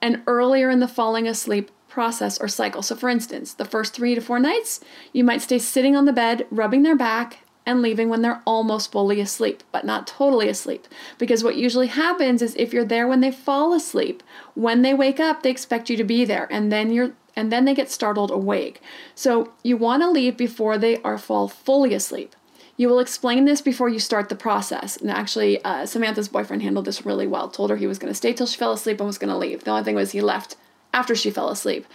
and 0.00 0.22
earlier 0.26 0.68
in 0.68 0.80
the 0.80 0.88
falling 0.88 1.28
asleep 1.28 1.70
process 1.88 2.40
or 2.40 2.48
cycle. 2.48 2.82
So, 2.82 2.96
for 2.96 3.08
instance, 3.08 3.54
the 3.54 3.64
first 3.64 3.94
three 3.94 4.14
to 4.14 4.20
four 4.20 4.40
nights, 4.40 4.80
you 5.12 5.24
might 5.24 5.42
stay 5.42 5.58
sitting 5.58 5.94
on 5.94 6.06
the 6.06 6.12
bed, 6.12 6.46
rubbing 6.50 6.82
their 6.82 6.96
back, 6.96 7.41
and 7.64 7.82
leaving 7.82 8.08
when 8.08 8.22
they're 8.22 8.42
almost 8.44 8.90
fully 8.90 9.20
asleep, 9.20 9.62
but 9.70 9.84
not 9.84 10.06
totally 10.06 10.48
asleep. 10.48 10.86
Because 11.18 11.44
what 11.44 11.56
usually 11.56 11.86
happens 11.86 12.42
is 12.42 12.54
if 12.56 12.72
you're 12.72 12.84
there 12.84 13.06
when 13.06 13.20
they 13.20 13.30
fall 13.30 13.72
asleep, 13.72 14.22
when 14.54 14.82
they 14.82 14.94
wake 14.94 15.20
up, 15.20 15.42
they 15.42 15.50
expect 15.50 15.88
you 15.88 15.96
to 15.96 16.04
be 16.04 16.24
there, 16.24 16.48
and 16.50 16.72
then 16.72 16.92
you're 16.92 17.12
and 17.34 17.50
then 17.50 17.64
they 17.64 17.74
get 17.74 17.90
startled 17.90 18.30
awake. 18.30 18.82
So 19.14 19.52
you 19.62 19.76
want 19.78 20.02
to 20.02 20.10
leave 20.10 20.36
before 20.36 20.76
they 20.76 20.98
are 20.98 21.16
fall 21.16 21.48
fully 21.48 21.94
asleep. 21.94 22.36
You 22.76 22.88
will 22.88 23.00
explain 23.00 23.44
this 23.44 23.62
before 23.62 23.88
you 23.88 23.98
start 23.98 24.28
the 24.28 24.34
process. 24.34 24.96
And 24.96 25.10
actually, 25.10 25.62
uh, 25.64 25.86
Samantha's 25.86 26.28
boyfriend 26.28 26.62
handled 26.62 26.84
this 26.84 27.06
really 27.06 27.26
well. 27.26 27.48
Told 27.48 27.70
her 27.70 27.76
he 27.76 27.86
was 27.86 27.98
going 27.98 28.10
to 28.10 28.16
stay 28.16 28.32
till 28.32 28.46
she 28.46 28.58
fell 28.58 28.72
asleep 28.72 29.00
and 29.00 29.06
was 29.06 29.18
going 29.18 29.30
to 29.30 29.36
leave. 29.36 29.64
The 29.64 29.70
only 29.70 29.84
thing 29.84 29.94
was 29.94 30.12
he 30.12 30.20
left 30.20 30.56
after 30.92 31.14
she 31.14 31.30
fell 31.30 31.48
asleep. 31.48 31.86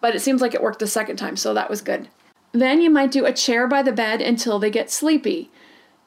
But 0.00 0.14
it 0.14 0.20
seems 0.20 0.40
like 0.40 0.54
it 0.54 0.62
worked 0.62 0.80
the 0.80 0.86
second 0.86 1.16
time, 1.16 1.36
so 1.36 1.54
that 1.54 1.70
was 1.70 1.80
good. 1.80 2.08
Then 2.54 2.80
you 2.80 2.88
might 2.88 3.10
do 3.10 3.26
a 3.26 3.32
chair 3.32 3.66
by 3.66 3.82
the 3.82 3.90
bed 3.90 4.20
until 4.22 4.60
they 4.60 4.70
get 4.70 4.88
sleepy. 4.88 5.50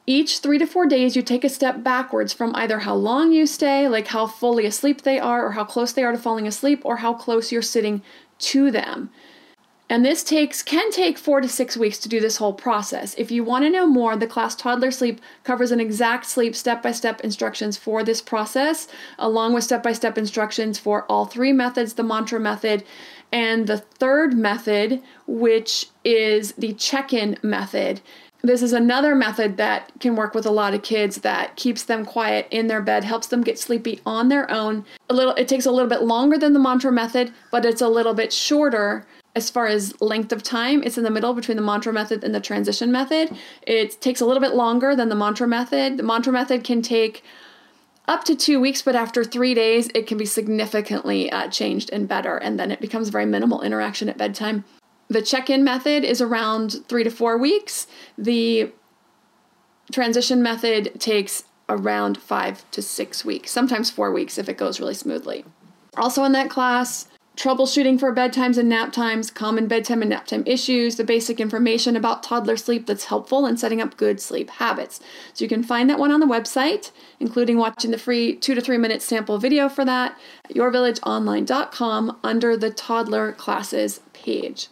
Each 0.06 0.38
three 0.38 0.56
to 0.56 0.66
four 0.66 0.86
days, 0.86 1.14
you 1.14 1.20
take 1.20 1.44
a 1.44 1.50
step 1.50 1.84
backwards 1.84 2.32
from 2.32 2.54
either 2.54 2.78
how 2.78 2.94
long 2.94 3.32
you 3.32 3.46
stay, 3.46 3.86
like 3.86 4.06
how 4.06 4.26
fully 4.26 4.64
asleep 4.64 5.02
they 5.02 5.18
are, 5.20 5.44
or 5.44 5.52
how 5.52 5.64
close 5.64 5.92
they 5.92 6.02
are 6.02 6.12
to 6.12 6.18
falling 6.18 6.46
asleep, 6.46 6.80
or 6.86 6.96
how 6.96 7.12
close 7.12 7.52
you're 7.52 7.60
sitting 7.60 8.00
to 8.38 8.70
them. 8.70 9.10
And 9.90 10.04
this 10.04 10.22
takes 10.22 10.62
can 10.62 10.90
take 10.90 11.16
4 11.16 11.40
to 11.42 11.48
6 11.48 11.76
weeks 11.76 11.98
to 11.98 12.10
do 12.10 12.20
this 12.20 12.36
whole 12.36 12.52
process. 12.52 13.14
If 13.16 13.30
you 13.30 13.42
want 13.42 13.64
to 13.64 13.70
know 13.70 13.86
more, 13.86 14.16
the 14.16 14.26
class 14.26 14.54
Toddler 14.54 14.90
Sleep 14.90 15.20
covers 15.44 15.70
an 15.70 15.80
exact 15.80 16.26
sleep 16.26 16.54
step-by-step 16.54 17.22
instructions 17.22 17.78
for 17.78 18.02
this 18.02 18.20
process, 18.20 18.86
along 19.18 19.54
with 19.54 19.64
step-by-step 19.64 20.18
instructions 20.18 20.78
for 20.78 21.04
all 21.10 21.24
three 21.24 21.52
methods, 21.52 21.94
the 21.94 22.02
mantra 22.02 22.38
method, 22.38 22.84
and 23.32 23.66
the 23.66 23.78
third 23.78 24.36
method, 24.36 25.02
which 25.26 25.88
is 26.04 26.52
the 26.52 26.72
check 26.74 27.12
in 27.12 27.38
method. 27.42 28.00
This 28.42 28.62
is 28.62 28.72
another 28.72 29.16
method 29.16 29.56
that 29.56 29.90
can 29.98 30.14
work 30.14 30.32
with 30.32 30.46
a 30.46 30.50
lot 30.50 30.72
of 30.72 30.82
kids 30.82 31.18
that 31.18 31.56
keeps 31.56 31.82
them 31.82 32.04
quiet 32.04 32.46
in 32.50 32.68
their 32.68 32.80
bed, 32.80 33.02
helps 33.02 33.26
them 33.26 33.42
get 33.42 33.58
sleepy 33.58 34.00
on 34.06 34.28
their 34.28 34.48
own. 34.50 34.84
A 35.10 35.14
little 35.14 35.34
it 35.34 35.48
takes 35.48 35.66
a 35.66 35.72
little 35.72 35.88
bit 35.88 36.02
longer 36.02 36.38
than 36.38 36.52
the 36.52 36.60
mantra 36.60 36.92
method, 36.92 37.32
but 37.50 37.64
it's 37.64 37.82
a 37.82 37.88
little 37.88 38.14
bit 38.14 38.32
shorter 38.32 39.04
as 39.34 39.50
far 39.50 39.66
as 39.66 40.00
length 40.00 40.32
of 40.32 40.42
time. 40.42 40.82
It's 40.84 40.96
in 40.96 41.04
the 41.04 41.10
middle 41.10 41.34
between 41.34 41.56
the 41.56 41.62
mantra 41.62 41.92
method 41.92 42.22
and 42.22 42.34
the 42.34 42.40
transition 42.40 42.92
method. 42.92 43.36
It 43.62 44.00
takes 44.00 44.20
a 44.20 44.26
little 44.26 44.40
bit 44.40 44.54
longer 44.54 44.94
than 44.94 45.08
the 45.08 45.14
mantra 45.16 45.48
method. 45.48 45.96
The 45.96 46.02
mantra 46.04 46.32
method 46.32 46.62
can 46.62 46.80
take 46.80 47.24
up 48.08 48.24
to 48.24 48.34
two 48.34 48.58
weeks, 48.58 48.82
but 48.82 48.96
after 48.96 49.22
three 49.22 49.54
days, 49.54 49.88
it 49.94 50.06
can 50.06 50.18
be 50.18 50.24
significantly 50.24 51.30
uh, 51.30 51.48
changed 51.48 51.90
and 51.92 52.08
better, 52.08 52.36
and 52.38 52.58
then 52.58 52.72
it 52.72 52.80
becomes 52.80 53.10
very 53.10 53.26
minimal 53.26 53.62
interaction 53.62 54.08
at 54.08 54.18
bedtime. 54.18 54.64
The 55.08 55.22
check 55.22 55.48
in 55.48 55.62
method 55.62 56.04
is 56.04 56.20
around 56.20 56.84
three 56.88 57.04
to 57.04 57.10
four 57.10 57.38
weeks. 57.38 57.86
The 58.16 58.72
transition 59.92 60.42
method 60.42 61.00
takes 61.00 61.44
around 61.68 62.18
five 62.18 62.68
to 62.72 62.82
six 62.82 63.24
weeks, 63.24 63.50
sometimes 63.50 63.90
four 63.90 64.10
weeks 64.12 64.38
if 64.38 64.48
it 64.48 64.56
goes 64.56 64.80
really 64.80 64.94
smoothly. 64.94 65.44
Also, 65.96 66.24
in 66.24 66.32
that 66.32 66.50
class, 66.50 67.08
troubleshooting 67.38 68.00
for 68.00 68.12
bedtimes 68.12 68.58
and 68.58 68.68
nap 68.68 68.92
times, 68.92 69.30
common 69.30 69.68
bedtime 69.68 70.02
and 70.02 70.10
nap 70.10 70.26
time 70.26 70.42
issues, 70.44 70.96
the 70.96 71.04
basic 71.04 71.38
information 71.38 71.94
about 71.94 72.22
toddler 72.22 72.56
sleep 72.56 72.86
that's 72.86 73.04
helpful 73.04 73.46
in 73.46 73.56
setting 73.56 73.80
up 73.80 73.96
good 73.96 74.20
sleep 74.20 74.50
habits. 74.50 74.98
So 75.32 75.44
you 75.44 75.48
can 75.48 75.62
find 75.62 75.88
that 75.88 76.00
one 76.00 76.10
on 76.10 76.18
the 76.18 76.26
website, 76.26 76.90
including 77.20 77.56
watching 77.56 77.92
the 77.92 77.98
free 77.98 78.34
two 78.34 78.56
to 78.56 78.60
three 78.60 78.76
minute 78.76 79.02
sample 79.02 79.38
video 79.38 79.68
for 79.68 79.84
that 79.84 80.18
at 80.46 80.56
yourvillageonline.com 80.56 82.18
under 82.24 82.56
the 82.56 82.70
toddler 82.70 83.32
classes 83.32 84.00
page. 84.12 84.66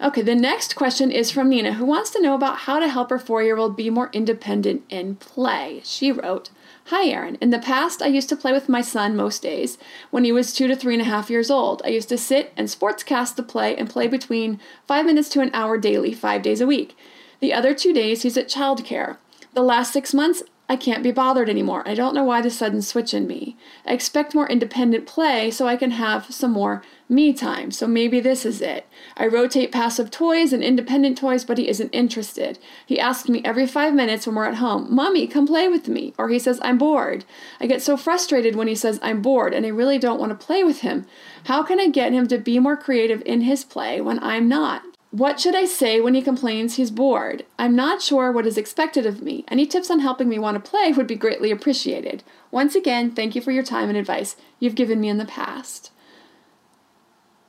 Okay, 0.00 0.22
the 0.22 0.34
next 0.34 0.76
question 0.76 1.10
is 1.10 1.30
from 1.30 1.50
Nina, 1.50 1.74
who 1.74 1.84
wants 1.84 2.08
to 2.12 2.22
know 2.22 2.34
about 2.34 2.60
how 2.60 2.80
to 2.80 2.88
help 2.88 3.10
her 3.10 3.18
four 3.18 3.42
year 3.42 3.58
old 3.58 3.76
be 3.76 3.90
more 3.90 4.08
independent 4.14 4.82
in 4.88 5.16
play. 5.16 5.82
She 5.84 6.10
wrote, 6.10 6.48
Hi, 6.90 7.06
Erin. 7.06 7.38
In 7.40 7.50
the 7.50 7.60
past, 7.60 8.02
I 8.02 8.08
used 8.08 8.28
to 8.30 8.36
play 8.36 8.50
with 8.50 8.68
my 8.68 8.80
son 8.80 9.14
most 9.14 9.42
days. 9.42 9.78
When 10.10 10.24
he 10.24 10.32
was 10.32 10.52
two 10.52 10.66
to 10.66 10.74
three 10.74 10.94
and 10.94 11.00
a 11.00 11.04
half 11.04 11.30
years 11.30 11.48
old, 11.48 11.82
I 11.84 11.90
used 11.90 12.08
to 12.08 12.18
sit 12.18 12.52
and 12.56 12.66
sportscast 12.66 13.36
the 13.36 13.44
play 13.44 13.76
and 13.76 13.88
play 13.88 14.08
between 14.08 14.58
five 14.88 15.06
minutes 15.06 15.28
to 15.28 15.40
an 15.40 15.52
hour 15.54 15.78
daily, 15.78 16.12
five 16.12 16.42
days 16.42 16.60
a 16.60 16.66
week. 16.66 16.96
The 17.38 17.52
other 17.52 17.74
two 17.74 17.92
days, 17.92 18.22
he's 18.22 18.36
at 18.36 18.48
childcare. 18.48 19.18
The 19.54 19.62
last 19.62 19.92
six 19.92 20.12
months, 20.12 20.42
I 20.70 20.76
can't 20.76 21.02
be 21.02 21.10
bothered 21.10 21.50
anymore. 21.50 21.82
I 21.84 21.96
don't 21.96 22.14
know 22.14 22.22
why 22.22 22.40
the 22.40 22.48
sudden 22.48 22.80
switch 22.80 23.12
in 23.12 23.26
me. 23.26 23.56
I 23.84 23.92
expect 23.92 24.36
more 24.36 24.48
independent 24.48 25.04
play 25.04 25.50
so 25.50 25.66
I 25.66 25.74
can 25.74 25.90
have 25.90 26.32
some 26.32 26.52
more 26.52 26.84
me 27.08 27.32
time. 27.32 27.72
So 27.72 27.88
maybe 27.88 28.20
this 28.20 28.46
is 28.46 28.60
it. 28.62 28.86
I 29.16 29.26
rotate 29.26 29.72
passive 29.72 30.12
toys 30.12 30.52
and 30.52 30.62
independent 30.62 31.18
toys, 31.18 31.44
but 31.44 31.58
he 31.58 31.68
isn't 31.68 31.92
interested. 31.92 32.60
He 32.86 33.00
asks 33.00 33.28
me 33.28 33.42
every 33.44 33.66
five 33.66 33.94
minutes 33.94 34.28
when 34.28 34.36
we're 34.36 34.44
at 34.44 34.58
home, 34.58 34.94
Mommy, 34.94 35.26
come 35.26 35.44
play 35.44 35.66
with 35.66 35.88
me. 35.88 36.14
Or 36.16 36.28
he 36.28 36.38
says, 36.38 36.60
I'm 36.62 36.78
bored. 36.78 37.24
I 37.60 37.66
get 37.66 37.82
so 37.82 37.96
frustrated 37.96 38.54
when 38.54 38.68
he 38.68 38.76
says, 38.76 39.00
I'm 39.02 39.22
bored, 39.22 39.52
and 39.52 39.66
I 39.66 39.70
really 39.70 39.98
don't 39.98 40.20
want 40.20 40.30
to 40.30 40.46
play 40.46 40.62
with 40.62 40.82
him. 40.82 41.04
How 41.46 41.64
can 41.64 41.80
I 41.80 41.88
get 41.88 42.12
him 42.12 42.28
to 42.28 42.38
be 42.38 42.60
more 42.60 42.76
creative 42.76 43.24
in 43.26 43.40
his 43.40 43.64
play 43.64 44.00
when 44.00 44.22
I'm 44.22 44.48
not? 44.48 44.82
What 45.10 45.40
should 45.40 45.56
I 45.56 45.64
say 45.64 46.00
when 46.00 46.14
he 46.14 46.22
complains 46.22 46.76
he's 46.76 46.92
bored? 46.92 47.44
I'm 47.58 47.74
not 47.74 48.00
sure 48.00 48.30
what 48.30 48.46
is 48.46 48.56
expected 48.56 49.06
of 49.06 49.22
me. 49.22 49.44
Any 49.48 49.66
tips 49.66 49.90
on 49.90 49.98
helping 49.98 50.28
me 50.28 50.38
want 50.38 50.62
to 50.62 50.70
play 50.70 50.92
would 50.92 51.08
be 51.08 51.16
greatly 51.16 51.50
appreciated. 51.50 52.22
Once 52.52 52.76
again, 52.76 53.10
thank 53.10 53.34
you 53.34 53.40
for 53.42 53.50
your 53.50 53.64
time 53.64 53.88
and 53.88 53.98
advice 53.98 54.36
you've 54.60 54.76
given 54.76 55.00
me 55.00 55.08
in 55.08 55.18
the 55.18 55.24
past. 55.24 55.90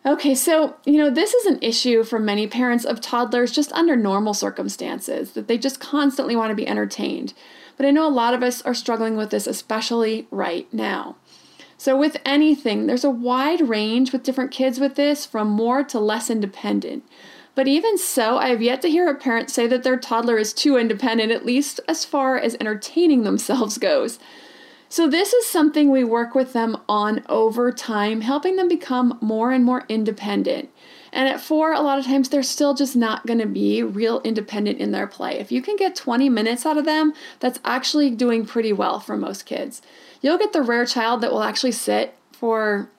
Okay, 0.04 0.34
so, 0.34 0.78
you 0.86 0.98
know, 0.98 1.12
this 1.12 1.36
is 1.36 1.46
an 1.46 1.60
issue 1.62 2.04
for 2.04 2.18
many 2.18 2.48
parents 2.48 2.84
of 2.84 3.00
toddlers 3.00 3.52
just 3.52 3.72
under 3.74 3.96
normal 3.96 4.34
circumstances, 4.34 5.34
that 5.34 5.48
they 5.48 5.60
just 5.60 5.80
constantly 5.80 6.36
want 6.36 6.50
to 6.50 6.56
be 6.56 6.68
entertained. 6.68 7.36
But 7.78 7.86
I 7.86 7.92
know 7.92 8.08
a 8.08 8.10
lot 8.10 8.34
of 8.34 8.42
us 8.42 8.64
are 8.64 8.74
struggling 8.74 9.16
with 9.16 9.30
this, 9.30 9.46
especially 9.46 10.28
right 10.32 10.72
now. 10.74 11.18
So, 11.78 11.96
with 11.96 12.18
anything, 12.26 12.88
there's 12.88 13.04
a 13.04 13.12
wide 13.12 13.62
range 13.62 14.12
with 14.12 14.24
different 14.24 14.50
kids 14.50 14.80
with 14.80 14.96
this, 14.96 15.28
from 15.28 15.50
more 15.50 15.84
to 15.84 16.00
less 16.00 16.32
independent. 16.32 17.04
But 17.54 17.68
even 17.68 17.98
so, 17.98 18.38
I 18.38 18.48
have 18.48 18.62
yet 18.62 18.82
to 18.82 18.90
hear 18.90 19.10
a 19.10 19.16
parent 19.16 19.50
say 19.50 19.68
that 19.68 19.84
their 19.84 19.98
toddler 19.98 20.38
is 20.38 20.54
too 20.54 20.78
independent, 20.78 21.32
at 21.32 21.46
least 21.46 21.80
as 21.88 22.06
far 22.06 22.38
as 22.38 22.56
entertaining 22.60 23.24
themselves 23.24 23.78
goes. 23.78 24.20
So, 24.88 25.08
this 25.08 25.32
is 25.32 25.48
something 25.48 25.90
we 25.90 26.04
work 26.04 26.36
with 26.36 26.52
them 26.52 26.76
on 26.90 27.24
over 27.30 27.72
time, 27.72 28.22
helping 28.22 28.58
them 28.58 28.68
become 28.68 29.18
more 29.22 29.52
and 29.52 29.64
more 29.64 29.86
independent. 29.88 30.70
And 31.14 31.30
at 31.30 31.40
four, 31.40 31.74
a 31.74 31.82
lot 31.82 31.98
of 31.98 32.06
times 32.06 32.30
they're 32.30 32.44
still 32.44 32.74
just 32.74 32.96
not 32.96 33.26
going 33.26 33.40
to 33.40 33.46
be 33.46 33.84
real 33.84 34.22
independent 34.24 34.80
in 34.80 34.92
their 34.92 35.08
play. 35.08 35.40
If 35.40 35.52
you 35.52 35.62
can 35.62 35.76
get 35.76 35.96
20 35.96 36.30
minutes 36.30 36.66
out 36.66 36.78
of 36.78 36.86
them, 36.86 37.14
that's 37.40 37.60
actually 37.64 38.12
doing 38.12 38.46
pretty 38.46 38.74
well 38.74 39.00
for 39.00 39.16
most 39.16 39.46
kids. 39.46 39.82
You'll 40.22 40.38
get 40.38 40.54
the 40.54 40.62
rare 40.62 40.86
child 40.86 41.22
that 41.22 41.32
will 41.32 41.44
actually 41.44 41.74
sit 41.74 42.16
for 42.32 42.90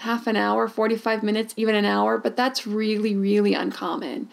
half 0.00 0.26
an 0.26 0.36
hour, 0.36 0.68
45 0.68 1.22
minutes, 1.22 1.54
even 1.56 1.74
an 1.74 1.84
hour, 1.84 2.18
but 2.18 2.36
that's 2.36 2.66
really, 2.66 3.14
really 3.14 3.54
uncommon. 3.54 4.28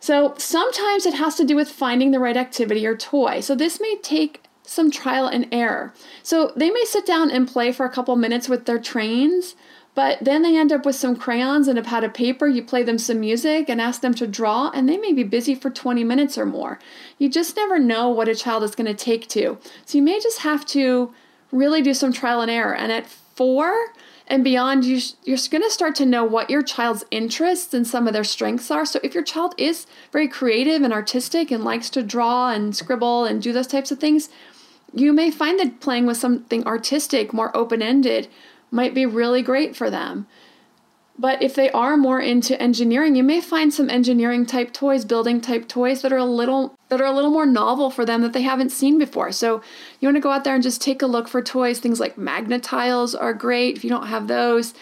So 0.00 0.34
sometimes 0.38 1.06
it 1.06 1.14
has 1.14 1.34
to 1.36 1.44
do 1.44 1.56
with 1.56 1.68
finding 1.68 2.10
the 2.10 2.20
right 2.20 2.36
activity 2.36 2.86
or 2.86 2.96
toy. 2.96 3.40
So 3.40 3.54
this 3.54 3.80
may 3.80 3.96
take 4.02 4.42
some 4.62 4.90
trial 4.90 5.26
and 5.26 5.48
error. 5.50 5.94
So 6.22 6.52
they 6.56 6.70
may 6.70 6.84
sit 6.84 7.06
down 7.06 7.30
and 7.30 7.48
play 7.48 7.72
for 7.72 7.86
a 7.86 7.90
couple 7.90 8.14
minutes 8.16 8.48
with 8.48 8.66
their 8.66 8.78
trains, 8.78 9.54
but 9.94 10.18
then 10.20 10.42
they 10.42 10.56
end 10.56 10.72
up 10.72 10.84
with 10.84 10.96
some 10.96 11.16
crayons 11.16 11.68
and 11.68 11.78
a 11.78 11.82
pad 11.82 12.04
of 12.04 12.12
paper. 12.12 12.46
You 12.46 12.62
play 12.62 12.82
them 12.82 12.98
some 12.98 13.20
music 13.20 13.70
and 13.70 13.80
ask 13.80 14.02
them 14.02 14.12
to 14.14 14.26
draw, 14.26 14.70
and 14.74 14.88
they 14.88 14.98
may 14.98 15.12
be 15.12 15.22
busy 15.22 15.54
for 15.54 15.70
20 15.70 16.04
minutes 16.04 16.36
or 16.36 16.44
more. 16.44 16.78
You 17.18 17.30
just 17.30 17.56
never 17.56 17.78
know 17.78 18.10
what 18.10 18.28
a 18.28 18.34
child 18.34 18.62
is 18.62 18.74
going 18.74 18.94
to 18.94 19.04
take 19.04 19.26
to. 19.28 19.56
So 19.86 19.96
you 19.96 20.02
may 20.02 20.20
just 20.20 20.40
have 20.40 20.66
to 20.66 21.14
really 21.50 21.80
do 21.80 21.94
some 21.94 22.12
trial 22.12 22.42
and 22.42 22.50
error. 22.50 22.74
And 22.74 22.92
at 22.92 23.06
four, 23.06 23.72
and 24.28 24.42
beyond, 24.42 24.84
you 24.84 25.00
you're 25.24 25.38
going 25.50 25.62
to 25.62 25.70
start 25.70 25.94
to 25.96 26.06
know 26.06 26.24
what 26.24 26.50
your 26.50 26.62
child's 26.62 27.04
interests 27.10 27.72
and 27.72 27.86
some 27.86 28.06
of 28.06 28.12
their 28.12 28.24
strengths 28.24 28.70
are. 28.70 28.84
So 28.84 28.98
if 29.02 29.14
your 29.14 29.22
child 29.22 29.54
is 29.56 29.86
very 30.10 30.26
creative 30.26 30.82
and 30.82 30.92
artistic 30.92 31.50
and 31.50 31.62
likes 31.62 31.90
to 31.90 32.02
draw 32.02 32.50
and 32.50 32.74
scribble 32.74 33.24
and 33.24 33.40
do 33.40 33.52
those 33.52 33.68
types 33.68 33.92
of 33.92 34.00
things, 34.00 34.28
you 34.92 35.12
may 35.12 35.30
find 35.30 35.60
that 35.60 35.80
playing 35.80 36.06
with 36.06 36.16
something 36.16 36.66
artistic, 36.66 37.32
more 37.32 37.56
open 37.56 37.82
ended, 37.82 38.28
might 38.70 38.94
be 38.94 39.06
really 39.06 39.42
great 39.42 39.76
for 39.76 39.90
them. 39.90 40.26
But 41.18 41.42
if 41.42 41.54
they 41.54 41.70
are 41.70 41.96
more 41.96 42.20
into 42.20 42.60
engineering, 42.60 43.16
you 43.16 43.22
may 43.22 43.40
find 43.40 43.72
some 43.72 43.88
engineering 43.88 44.44
type 44.44 44.72
toys, 44.72 45.04
building 45.04 45.40
type 45.40 45.66
toys 45.66 46.02
that 46.02 46.12
are 46.12 46.18
a 46.18 46.24
little 46.24 46.76
that 46.88 47.00
are 47.00 47.06
a 47.06 47.12
little 47.12 47.30
more 47.30 47.46
novel 47.46 47.90
for 47.90 48.04
them 48.04 48.22
that 48.22 48.32
they 48.32 48.42
haven't 48.42 48.70
seen 48.70 48.98
before. 48.98 49.32
So 49.32 49.62
you 49.98 50.06
want 50.06 50.16
to 50.16 50.20
go 50.20 50.30
out 50.30 50.44
there 50.44 50.54
and 50.54 50.62
just 50.62 50.82
take 50.82 51.02
a 51.02 51.06
look 51.06 51.26
for 51.26 51.42
toys. 51.42 51.80
Things 51.80 51.98
like 51.98 52.18
Magna-Tiles 52.18 53.14
are 53.14 53.32
great 53.32 53.76
if 53.76 53.82
you 53.82 53.90
don't 53.90 54.06
have 54.06 54.28
those. 54.28 54.74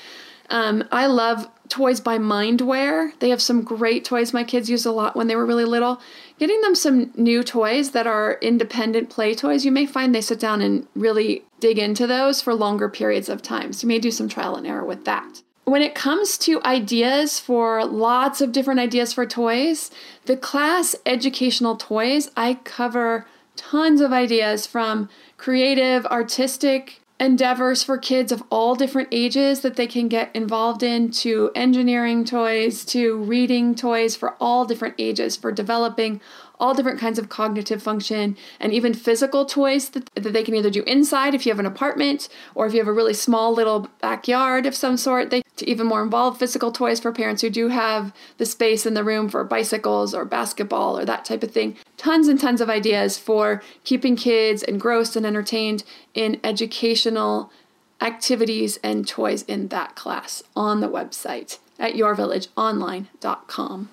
Um, 0.50 0.84
I 0.92 1.06
love 1.06 1.48
toys 1.68 2.00
by 2.00 2.18
Mindware. 2.18 3.18
They 3.20 3.30
have 3.30 3.40
some 3.40 3.62
great 3.62 4.04
toys 4.04 4.34
my 4.34 4.44
kids 4.44 4.68
used 4.68 4.84
a 4.84 4.92
lot 4.92 5.16
when 5.16 5.28
they 5.28 5.36
were 5.36 5.46
really 5.46 5.64
little. 5.64 6.02
Getting 6.38 6.60
them 6.60 6.74
some 6.74 7.12
new 7.14 7.42
toys 7.42 7.92
that 7.92 8.06
are 8.06 8.38
independent 8.42 9.08
play 9.08 9.34
toys, 9.34 9.64
you 9.64 9.72
may 9.72 9.86
find 9.86 10.14
they 10.14 10.20
sit 10.20 10.40
down 10.40 10.60
and 10.60 10.86
really 10.94 11.44
dig 11.60 11.78
into 11.78 12.06
those 12.06 12.42
for 12.42 12.54
longer 12.54 12.90
periods 12.90 13.30
of 13.30 13.40
time. 13.40 13.72
So 13.72 13.84
you 13.84 13.88
may 13.88 13.98
do 13.98 14.10
some 14.10 14.28
trial 14.28 14.56
and 14.56 14.66
error 14.66 14.84
with 14.84 15.06
that 15.06 15.43
when 15.64 15.82
it 15.82 15.94
comes 15.94 16.36
to 16.38 16.62
ideas 16.62 17.38
for 17.40 17.84
lots 17.84 18.40
of 18.40 18.52
different 18.52 18.80
ideas 18.80 19.12
for 19.12 19.24
toys, 19.24 19.90
the 20.26 20.36
class 20.36 20.94
educational 21.06 21.76
toys, 21.76 22.30
I 22.36 22.54
cover 22.64 23.26
tons 23.56 24.00
of 24.00 24.12
ideas 24.12 24.66
from 24.66 25.08
creative, 25.36 26.04
artistic 26.06 27.00
endeavors 27.20 27.82
for 27.82 27.96
kids 27.96 28.32
of 28.32 28.42
all 28.50 28.74
different 28.74 29.08
ages 29.12 29.60
that 29.60 29.76
they 29.76 29.86
can 29.86 30.08
get 30.08 30.34
involved 30.34 30.82
in 30.82 31.10
to 31.10 31.50
engineering 31.54 32.24
toys 32.24 32.84
to 32.84 33.16
reading 33.16 33.74
toys 33.74 34.16
for 34.16 34.34
all 34.40 34.64
different 34.64 34.96
ages 34.98 35.36
for 35.36 35.52
developing 35.52 36.20
all 36.60 36.74
different 36.74 37.00
kinds 37.00 37.18
of 37.18 37.28
cognitive 37.28 37.82
function 37.82 38.36
and 38.60 38.72
even 38.72 38.94
physical 38.94 39.44
toys 39.44 39.90
that, 39.90 40.08
that 40.14 40.32
they 40.32 40.42
can 40.42 40.54
either 40.54 40.70
do 40.70 40.82
inside 40.84 41.34
if 41.34 41.44
you 41.44 41.52
have 41.52 41.58
an 41.58 41.66
apartment 41.66 42.28
or 42.54 42.66
if 42.66 42.72
you 42.72 42.78
have 42.78 42.88
a 42.88 42.92
really 42.92 43.14
small 43.14 43.52
little 43.52 43.88
backyard 44.00 44.66
of 44.66 44.74
some 44.74 44.96
sort. 44.96 45.30
They 45.30 45.42
to 45.56 45.68
even 45.68 45.86
more 45.86 46.02
involved 46.02 46.38
physical 46.38 46.72
toys 46.72 46.98
for 47.00 47.12
parents 47.12 47.42
who 47.42 47.50
do 47.50 47.68
have 47.68 48.12
the 48.38 48.46
space 48.46 48.86
in 48.86 48.94
the 48.94 49.04
room 49.04 49.28
for 49.28 49.44
bicycles 49.44 50.12
or 50.14 50.24
basketball 50.24 50.98
or 50.98 51.04
that 51.04 51.24
type 51.24 51.42
of 51.42 51.52
thing. 51.52 51.76
Tons 51.96 52.26
and 52.28 52.40
tons 52.40 52.60
of 52.60 52.68
ideas 52.68 53.16
for 53.18 53.62
keeping 53.84 54.16
kids 54.16 54.62
engrossed 54.64 55.14
and 55.16 55.24
entertained 55.24 55.84
in 56.12 56.40
educational 56.42 57.52
activities 58.00 58.78
and 58.82 59.06
toys 59.06 59.42
in 59.42 59.68
that 59.68 59.94
class 59.94 60.42
on 60.56 60.80
the 60.80 60.88
website 60.88 61.58
at 61.78 61.94
yourvillageonline.com. 61.94 63.88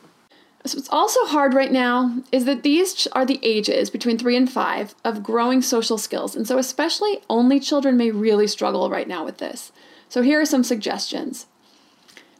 So 0.66 0.78
what's 0.78 0.90
also 0.90 1.26
hard 1.26 1.54
right 1.56 1.72
now 1.72 2.18
is 2.32 2.46
that 2.46 2.62
these 2.62 3.08
are 3.14 3.26
the 3.26 3.40
ages 3.42 3.90
between 3.90 4.18
three 4.18 4.38
and 4.38 4.52
five 4.52 4.94
of 5.04 5.24
growing 5.24 5.62
social 5.62 5.98
skills. 5.98 6.36
And 6.36 6.48
so, 6.48 6.58
especially 6.60 7.22
only 7.30 7.60
children 7.60 7.98
may 7.98 8.12
really 8.12 8.48
struggle 8.48 8.90
right 8.90 9.08
now 9.08 9.26
with 9.26 9.40
this. 9.40 9.72
So, 10.08 10.22
here 10.22 10.40
are 10.40 10.46
some 10.46 10.64
suggestions. 10.64 11.48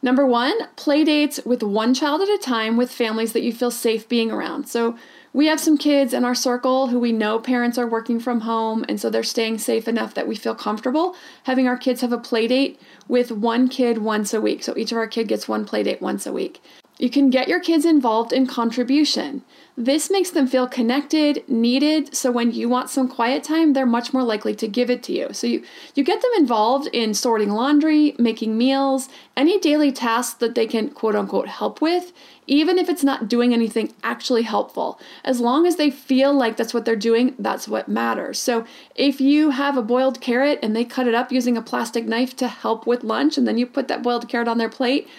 Number 0.04 0.26
one, 0.26 0.56
play 0.76 1.04
dates 1.04 1.40
with 1.46 1.64
one 1.64 1.94
child 1.94 2.22
at 2.22 2.28
a 2.28 2.38
time 2.38 2.78
with 2.78 2.92
families 2.92 3.34
that 3.34 3.44
you 3.44 3.54
feel 3.54 3.72
safe 3.72 4.08
being 4.08 4.32
around. 4.32 4.68
So, 4.68 4.98
we 5.34 5.48
have 5.48 5.62
some 5.62 5.78
kids 5.78 6.14
in 6.14 6.26
our 6.26 6.36
circle 6.36 6.88
who 6.88 7.00
we 7.00 7.14
know 7.14 7.40
parents 7.40 7.78
are 7.78 7.88
working 7.88 8.20
from 8.20 8.42
home, 8.42 8.84
and 8.90 9.00
so 9.00 9.10
they're 9.10 9.24
staying 9.24 9.60
safe 9.60 9.88
enough 9.88 10.14
that 10.14 10.28
we 10.28 10.36
feel 10.36 10.54
comfortable 10.54 11.16
having 11.44 11.68
our 11.68 11.78
kids 11.78 12.02
have 12.02 12.12
a 12.12 12.18
play 12.18 12.48
date 12.48 12.80
with 13.08 13.32
one 13.32 13.70
kid 13.70 14.00
once 14.00 14.34
a 14.34 14.42
week. 14.42 14.62
So 14.62 14.76
each 14.76 14.92
of 14.92 14.98
our 14.98 15.08
kid 15.08 15.30
gets 15.30 15.48
one 15.48 15.64
play 15.64 15.84
date 15.84 16.02
once 16.02 16.28
a 16.28 16.34
week. 16.34 16.62
You 17.02 17.10
can 17.10 17.32
get 17.32 17.48
your 17.48 17.60
kids 17.60 17.84
involved 17.84 18.32
in 18.32 18.46
contribution. 18.46 19.42
This 19.76 20.12
makes 20.12 20.30
them 20.30 20.46
feel 20.46 20.68
connected, 20.68 21.44
needed, 21.50 22.16
so 22.16 22.32
when 22.32 22.52
you 22.52 22.70
want 22.70 22.92
some 22.92 23.08
quiet 23.08 23.44
time, 23.44 23.74
they're 23.74 23.88
much 23.88 24.14
more 24.14 24.22
likely 24.22 24.54
to 24.54 24.68
give 24.68 24.92
it 24.92 25.02
to 25.04 25.12
you. 25.12 25.30
So 25.34 25.48
you, 25.48 25.64
you 25.96 26.04
get 26.04 26.22
them 26.22 26.30
involved 26.38 26.90
in 26.94 27.16
sorting 27.16 27.50
laundry, 27.50 28.14
making 28.20 28.56
meals, 28.56 29.10
any 29.36 29.60
daily 29.60 29.92
tasks 29.92 30.36
that 30.36 30.54
they 30.54 30.68
can 30.68 30.92
quote 30.92 31.16
unquote 31.16 31.48
help 31.48 31.82
with, 31.82 32.14
even 32.46 32.78
if 32.78 32.88
it's 32.88 33.04
not 33.04 33.28
doing 33.28 33.52
anything 33.52 33.92
actually 34.04 34.44
helpful. 34.44 35.00
As 35.24 35.40
long 35.40 35.66
as 35.66 35.78
they 35.78 35.90
feel 35.90 36.32
like 36.32 36.56
that's 36.56 36.72
what 36.72 36.86
they're 36.86 36.96
doing, 36.96 37.34
that's 37.40 37.68
what 37.68 37.88
matters. 37.88 38.38
So 38.38 38.64
if 38.94 39.20
you 39.20 39.50
have 39.50 39.76
a 39.76 39.82
boiled 39.82 40.22
carrot 40.22 40.60
and 40.62 40.76
they 40.76 40.86
cut 40.86 41.08
it 41.08 41.16
up 41.16 41.32
using 41.32 41.58
a 41.58 41.64
plastic 41.64 42.06
knife 42.06 42.36
to 42.36 42.48
help 42.48 42.86
with 42.86 43.04
lunch, 43.04 43.40
and 43.40 43.48
then 43.48 43.58
you 43.58 43.66
put 43.66 43.88
that 43.88 44.04
boiled 44.04 44.30
carrot 44.30 44.48
on 44.48 44.60
their 44.60 44.70
plate, 44.70 45.10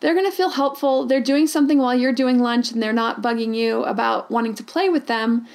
they're 0.00 0.14
going 0.14 0.30
to 0.30 0.36
feel 0.36 0.50
helpful. 0.50 1.06
They're 1.06 1.20
doing 1.20 1.46
something 1.46 1.78
while 1.78 1.94
you're 1.94 2.12
doing 2.12 2.38
lunch 2.38 2.70
and 2.70 2.82
they're 2.82 2.92
not 2.92 3.22
bugging 3.22 3.54
you 3.54 3.84
about 3.84 4.30
wanting 4.30 4.54
to 4.56 4.64
play 4.64 4.88
with 4.88 5.06
them 5.06 5.46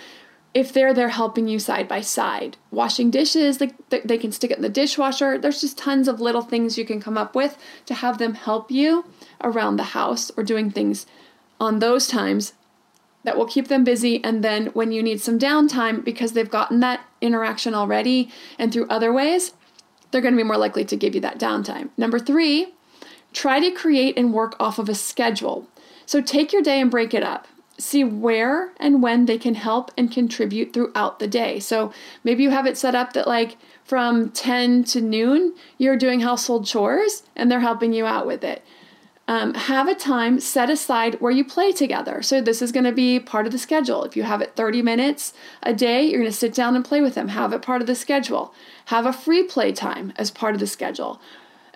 if 0.54 0.74
they're 0.74 0.94
there 0.94 1.10
helping 1.10 1.48
you 1.48 1.60
side 1.60 1.88
by 1.88 2.02
side. 2.02 2.58
Washing 2.72 3.10
dishes, 3.10 3.60
they, 3.60 3.72
they 3.90 4.18
can 4.18 4.32
stick 4.32 4.52
it 4.52 4.58
in 4.58 4.64
the 4.64 4.70
dishwasher. 4.70 5.38
There's 5.38 5.62
just 5.62 5.78
tons 5.78 6.08
of 6.08 6.20
little 6.20 6.42
things 6.42 6.78
you 6.78 6.86
can 6.86 7.00
come 7.00 7.18
up 7.18 7.36
with 7.36 7.58
to 7.86 7.94
have 7.94 8.18
them 8.18 8.34
help 8.34 8.72
you 8.72 9.06
around 9.44 9.78
the 9.78 9.84
house 9.84 10.32
or 10.36 10.44
doing 10.44 10.72
things 10.72 11.06
on 11.60 11.80
those 11.80 12.08
times 12.08 12.54
that 13.24 13.38
will 13.38 13.46
keep 13.46 13.68
them 13.68 13.84
busy. 13.84 14.22
And 14.24 14.44
then 14.44 14.68
when 14.68 14.92
you 14.92 15.04
need 15.04 15.22
some 15.22 15.40
downtime 15.40 16.04
because 16.04 16.34
they've 16.34 16.50
gotten 16.50 16.80
that 16.80 17.06
interaction 17.22 17.74
already 17.74 18.30
and 18.58 18.74
through 18.74 18.88
other 18.90 19.14
ways, 19.14 19.54
they're 20.10 20.22
going 20.22 20.34
to 20.34 20.38
be 20.38 20.44
more 20.44 20.58
likely 20.58 20.84
to 20.86 20.98
give 20.98 21.16
you 21.16 21.22
that 21.22 21.40
downtime. 21.40 21.90
Number 21.96 22.20
three, 22.20 22.74
Try 23.34 23.60
to 23.60 23.72
create 23.72 24.18
and 24.18 24.34
work 24.34 24.56
off 24.60 24.80
of 24.80 24.90
a 24.90 24.96
schedule. 24.96 25.68
So 26.06 26.22
take 26.22 26.52
your 26.52 26.62
day 26.62 26.82
and 26.82 26.92
break 26.92 27.14
it 27.14 27.24
up. 27.24 27.48
See 27.78 28.04
where 28.04 28.74
and 28.78 29.02
when 29.02 29.26
they 29.26 29.38
can 29.38 29.56
help 29.56 29.92
and 29.98 30.12
contribute 30.12 30.74
throughout 30.74 31.20
the 31.20 31.28
day. 31.28 31.60
So 31.60 31.94
maybe 32.24 32.44
you 32.44 32.50
have 32.50 32.68
it 32.68 32.78
set 32.78 32.96
up 32.96 33.14
that, 33.14 33.28
like, 33.28 33.58
from 33.84 34.30
10 34.30 34.84
to 34.86 35.02
noon, 35.02 35.56
you're 35.78 35.98
doing 35.98 36.20
household 36.20 36.66
chores 36.68 37.24
and 37.36 37.50
they're 37.50 37.62
helping 37.62 37.94
you 37.94 38.06
out 38.06 38.28
with 38.28 38.44
it. 38.44 38.64
Um, 39.28 39.54
have 39.54 39.88
a 39.88 39.96
time 39.96 40.40
set 40.40 40.70
aside 40.70 41.16
where 41.22 41.32
you 41.32 41.46
play 41.46 41.72
together. 41.72 42.22
So, 42.22 42.42
this 42.42 42.62
is 42.62 42.72
going 42.72 42.84
to 42.84 42.92
be 42.92 43.20
part 43.20 43.46
of 43.46 43.54
the 43.54 43.58
schedule. 43.58 44.04
If 44.04 44.18
you 44.18 44.24
have 44.24 44.42
it 44.42 44.56
30 44.56 44.82
minutes 44.82 45.34
a 45.64 45.74
day, 45.74 46.04
you're 46.04 46.20
going 46.20 46.32
to 46.32 46.38
sit 46.38 46.54
down 46.54 46.76
and 46.76 46.84
play 46.84 47.00
with 47.00 47.16
them. 47.16 47.30
Have 47.30 47.54
it 47.54 47.62
part 47.62 47.82
of 47.82 47.88
the 47.88 47.96
schedule. 47.96 48.54
Have 48.86 49.06
a 49.06 49.14
free 49.14 49.44
play 49.44 49.72
time 49.72 50.12
as 50.18 50.32
part 50.32 50.54
of 50.54 50.60
the 50.60 50.68
schedule. 50.68 51.22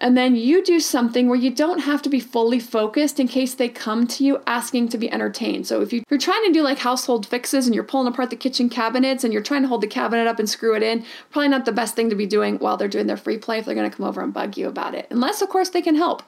And 0.05 0.15
then 0.15 0.35
you 0.35 0.63
do 0.63 0.79
something 0.79 1.27
where 1.27 1.35
you 1.35 1.49
don't 1.49 1.79
have 1.79 1.99
to 2.03 2.09
be 2.09 2.19
fully 2.19 2.59
focused 2.59 3.19
in 3.19 3.27
case 3.27 3.55
they 3.55 3.67
come 3.67 4.05
to 4.05 4.23
you 4.23 4.39
asking 4.45 4.89
to 4.89 4.99
be 4.99 5.11
entertained. 5.11 5.65
So 5.65 5.81
if 5.81 5.91
you, 5.91 6.03
are 6.11 6.17
trying 6.19 6.45
to 6.45 6.51
do 6.51 6.61
like 6.61 6.77
household 6.77 7.25
fixes 7.25 7.65
and 7.65 7.73
you're 7.73 7.83
pulling 7.83 8.07
apart 8.07 8.29
the 8.29 8.35
kitchen 8.35 8.69
cabinets 8.69 9.23
and 9.23 9.33
you're 9.33 9.41
trying 9.41 9.63
to 9.63 9.67
hold 9.67 9.81
the 9.81 9.87
cabinet 9.87 10.27
up 10.27 10.37
and 10.37 10.47
screw 10.47 10.75
it 10.75 10.83
in, 10.83 11.03
probably 11.31 11.47
not 11.47 11.65
the 11.65 11.71
best 11.71 11.95
thing 11.95 12.11
to 12.11 12.15
be 12.15 12.27
doing 12.27 12.59
while 12.59 12.77
they're 12.77 12.87
doing 12.87 13.07
their 13.07 13.17
free 13.17 13.39
play 13.39 13.57
if 13.57 13.65
they're 13.65 13.73
going 13.73 13.89
to 13.89 13.97
come 13.97 14.05
over 14.05 14.21
and 14.21 14.31
bug 14.31 14.55
you 14.57 14.67
about 14.67 14.93
it. 14.93 15.07
Unless, 15.09 15.41
of 15.41 15.49
course, 15.49 15.69
they 15.69 15.81
can 15.81 15.95
help 15.95 16.21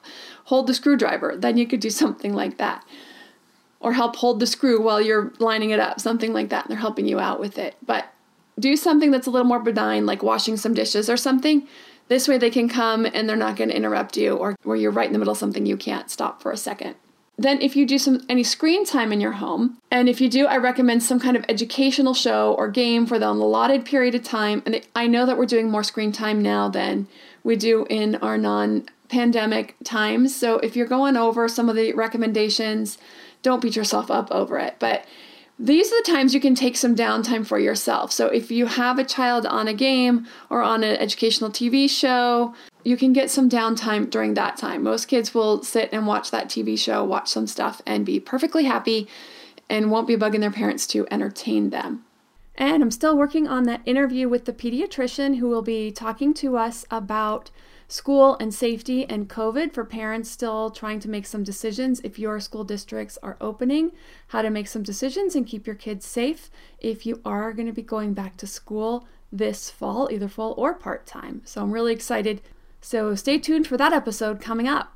hold 0.46 0.66
the 0.66 0.74
screwdriver. 0.74 1.36
Then 1.36 1.56
you 1.56 1.64
could 1.64 1.78
do 1.78 1.90
something 2.02 2.34
like 2.34 2.58
that. 2.58 2.84
Or 3.78 3.92
help 3.92 4.16
hold 4.16 4.40
the 4.40 4.48
screw 4.48 4.82
while 4.82 5.00
you're 5.00 5.32
lining 5.38 5.70
it 5.70 5.78
up, 5.78 6.00
something 6.00 6.32
like 6.32 6.48
that. 6.48 6.64
And 6.64 6.72
they're 6.72 6.80
helping 6.80 7.06
you 7.06 7.20
out 7.20 7.38
with 7.38 7.56
it. 7.56 7.76
But 7.86 8.06
do 8.58 8.74
something 8.74 9.12
that's 9.12 9.28
a 9.28 9.30
little 9.30 9.46
more 9.46 9.60
benign, 9.60 10.04
like 10.04 10.24
washing 10.24 10.56
some 10.56 10.74
dishes 10.74 11.08
or 11.08 11.16
something 11.16 11.68
this 12.08 12.26
way 12.26 12.38
they 12.38 12.50
can 12.50 12.68
come 12.68 13.06
and 13.06 13.28
they're 13.28 13.36
not 13.36 13.56
going 13.56 13.70
to 13.70 13.76
interrupt 13.76 14.16
you 14.16 14.36
or 14.36 14.56
where 14.62 14.76
you're 14.76 14.90
right 14.90 15.06
in 15.06 15.12
the 15.12 15.18
middle 15.18 15.32
of 15.32 15.38
something 15.38 15.66
you 15.66 15.76
can't 15.76 16.10
stop 16.10 16.42
for 16.42 16.50
a 16.50 16.56
second. 16.56 16.96
Then 17.40 17.62
if 17.62 17.76
you 17.76 17.86
do 17.86 17.98
some 17.98 18.20
any 18.28 18.42
screen 18.42 18.84
time 18.84 19.12
in 19.12 19.20
your 19.20 19.32
home, 19.32 19.78
and 19.92 20.08
if 20.08 20.20
you 20.20 20.28
do, 20.28 20.46
I 20.46 20.56
recommend 20.56 21.04
some 21.04 21.20
kind 21.20 21.36
of 21.36 21.44
educational 21.48 22.12
show 22.12 22.54
or 22.54 22.68
game 22.68 23.06
for 23.06 23.18
the 23.18 23.28
allotted 23.28 23.84
period 23.84 24.16
of 24.16 24.24
time. 24.24 24.60
And 24.66 24.80
I 24.96 25.06
know 25.06 25.24
that 25.24 25.38
we're 25.38 25.46
doing 25.46 25.70
more 25.70 25.84
screen 25.84 26.10
time 26.10 26.42
now 26.42 26.68
than 26.68 27.06
we 27.44 27.54
do 27.54 27.86
in 27.88 28.16
our 28.16 28.36
non-pandemic 28.36 29.76
times. 29.84 30.34
So 30.34 30.56
if 30.58 30.74
you're 30.74 30.88
going 30.88 31.16
over 31.16 31.46
some 31.46 31.68
of 31.68 31.76
the 31.76 31.92
recommendations, 31.92 32.98
don't 33.42 33.62
beat 33.62 33.76
yourself 33.76 34.10
up 34.10 34.32
over 34.32 34.58
it. 34.58 34.74
But 34.80 35.04
these 35.58 35.92
are 35.92 36.02
the 36.02 36.12
times 36.12 36.34
you 36.34 36.40
can 36.40 36.54
take 36.54 36.76
some 36.76 36.94
downtime 36.94 37.44
for 37.44 37.58
yourself. 37.58 38.12
So 38.12 38.26
if 38.26 38.50
you 38.50 38.66
have 38.66 38.98
a 38.98 39.04
child 39.04 39.44
on 39.44 39.66
a 39.66 39.74
game 39.74 40.26
or 40.50 40.62
on 40.62 40.84
an 40.84 40.96
educational 40.96 41.50
TV 41.50 41.90
show, 41.90 42.54
you 42.84 42.96
can 42.96 43.12
get 43.12 43.30
some 43.30 43.50
downtime 43.50 44.08
during 44.08 44.34
that 44.34 44.56
time. 44.56 44.84
Most 44.84 45.06
kids 45.06 45.34
will 45.34 45.62
sit 45.64 45.88
and 45.92 46.06
watch 46.06 46.30
that 46.30 46.48
TV 46.48 46.78
show, 46.78 47.02
watch 47.02 47.28
some 47.28 47.48
stuff, 47.48 47.82
and 47.84 48.06
be 48.06 48.20
perfectly 48.20 48.64
happy 48.64 49.08
and 49.68 49.90
won't 49.90 50.06
be 50.06 50.16
bugging 50.16 50.40
their 50.40 50.52
parents 50.52 50.86
to 50.88 51.06
entertain 51.10 51.70
them. 51.70 52.04
And 52.54 52.82
I'm 52.82 52.90
still 52.90 53.16
working 53.16 53.48
on 53.48 53.64
that 53.64 53.82
interview 53.84 54.28
with 54.28 54.44
the 54.44 54.52
pediatrician 54.52 55.38
who 55.38 55.48
will 55.48 55.62
be 55.62 55.90
talking 55.90 56.34
to 56.34 56.56
us 56.56 56.84
about 56.90 57.50
school 57.88 58.36
and 58.38 58.52
safety 58.52 59.06
and 59.08 59.28
COVID 59.28 59.72
for 59.72 59.84
parents 59.84 60.30
still 60.30 60.70
trying 60.70 61.00
to 61.00 61.08
make 61.08 61.26
some 61.26 61.42
decisions 61.42 62.00
if 62.04 62.18
your 62.18 62.38
school 62.38 62.62
districts 62.62 63.18
are 63.22 63.38
opening, 63.40 63.92
how 64.28 64.42
to 64.42 64.50
make 64.50 64.68
some 64.68 64.82
decisions 64.82 65.34
and 65.34 65.46
keep 65.46 65.66
your 65.66 65.74
kids 65.74 66.06
safe 66.06 66.50
if 66.78 67.06
you 67.06 67.20
are 67.24 67.52
going 67.52 67.66
to 67.66 67.72
be 67.72 67.82
going 67.82 68.12
back 68.12 68.36
to 68.36 68.46
school 68.46 69.08
this 69.32 69.70
fall, 69.70 70.08
either 70.12 70.28
full 70.28 70.54
or 70.56 70.74
part 70.74 71.06
time. 71.06 71.42
So 71.44 71.62
I'm 71.62 71.72
really 71.72 71.92
excited. 71.92 72.42
So 72.80 73.14
stay 73.14 73.38
tuned 73.38 73.66
for 73.66 73.76
that 73.78 73.92
episode 73.92 74.40
coming 74.40 74.68
up. 74.68 74.92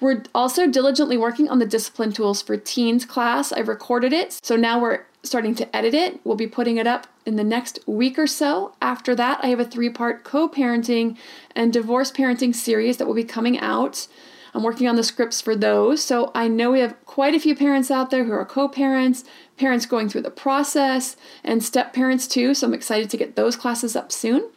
We're 0.00 0.22
also 0.32 0.68
diligently 0.68 1.18
working 1.18 1.48
on 1.48 1.58
the 1.58 1.66
discipline 1.66 2.12
tools 2.12 2.40
for 2.40 2.56
teens 2.56 3.04
class. 3.04 3.52
I 3.52 3.58
recorded 3.60 4.12
it, 4.12 4.38
so 4.44 4.54
now 4.54 4.80
we're 4.80 5.04
starting 5.22 5.54
to 5.56 5.76
edit 5.76 5.94
it. 5.94 6.20
We'll 6.24 6.36
be 6.36 6.46
putting 6.46 6.76
it 6.76 6.86
up 6.86 7.06
in 7.26 7.36
the 7.36 7.44
next 7.44 7.80
week 7.86 8.18
or 8.18 8.26
so. 8.26 8.74
After 8.80 9.14
that, 9.14 9.40
I 9.42 9.48
have 9.48 9.60
a 9.60 9.64
three 9.64 9.90
part 9.90 10.24
co 10.24 10.48
parenting 10.48 11.16
and 11.54 11.72
divorce 11.72 12.10
parenting 12.10 12.54
series 12.54 12.96
that 12.96 13.06
will 13.06 13.14
be 13.14 13.24
coming 13.24 13.58
out. 13.58 14.06
I'm 14.54 14.62
working 14.62 14.88
on 14.88 14.96
the 14.96 15.04
scripts 15.04 15.40
for 15.40 15.54
those. 15.54 16.02
So 16.02 16.30
I 16.34 16.48
know 16.48 16.70
we 16.70 16.80
have 16.80 16.96
quite 17.04 17.34
a 17.34 17.40
few 17.40 17.54
parents 17.54 17.90
out 17.90 18.10
there 18.10 18.24
who 18.24 18.32
are 18.32 18.44
co 18.44 18.68
parents, 18.68 19.24
parents 19.56 19.86
going 19.86 20.08
through 20.08 20.22
the 20.22 20.30
process, 20.30 21.16
and 21.44 21.62
step 21.62 21.92
parents 21.92 22.26
too. 22.26 22.54
So 22.54 22.66
I'm 22.66 22.74
excited 22.74 23.10
to 23.10 23.16
get 23.16 23.36
those 23.36 23.56
classes 23.56 23.94
up 23.94 24.10
soon. 24.10 24.50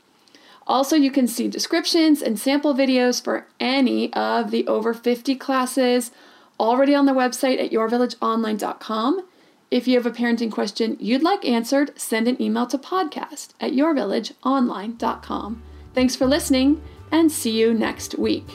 Also, 0.68 0.96
you 0.96 1.12
can 1.12 1.28
see 1.28 1.48
descriptions 1.48 2.22
and 2.22 2.40
sample 2.40 2.74
videos 2.74 3.22
for 3.22 3.48
any 3.60 4.14
of 4.14 4.52
the 4.52 4.66
over 4.68 4.94
50 4.94 5.36
classes 5.36 6.12
already 6.60 6.94
on 6.94 7.08
the 7.08 7.14
website 7.14 7.62
at 7.62 7.72
yourvillageonline.com. 7.72 9.26
If 9.72 9.88
you 9.88 9.96
have 9.96 10.06
a 10.06 10.12
parenting 10.12 10.52
question 10.52 10.98
you'd 11.00 11.24
like 11.24 11.46
answered, 11.46 11.98
send 11.98 12.28
an 12.28 12.42
email 12.42 12.68
to 12.68 12.78
podcast 12.78 13.54
at 13.62 13.72
yourvillageonline.com. 13.72 15.64
Thanks 15.94 16.14
for 16.14 16.26
listening 16.26 16.82
and 17.10 17.32
see 17.32 17.58
you 17.58 17.74
next 17.74 18.20
week. 18.20 18.46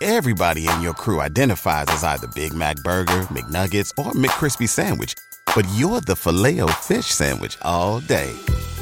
Everybody 0.00 0.66
in 0.66 0.80
your 0.80 0.94
crew 0.94 1.20
identifies 1.20 1.86
as 1.88 2.02
either 2.04 2.26
Big 2.28 2.54
Mac 2.54 2.76
Burger, 2.76 3.26
McNuggets, 3.30 3.90
or 3.98 4.12
McCrispy 4.12 4.68
Sandwich, 4.68 5.14
but 5.54 5.66
you're 5.76 6.00
the 6.00 6.16
filet 6.16 6.60
fish 6.80 7.06
Sandwich 7.06 7.58
all 7.60 8.00
day. 8.00 8.32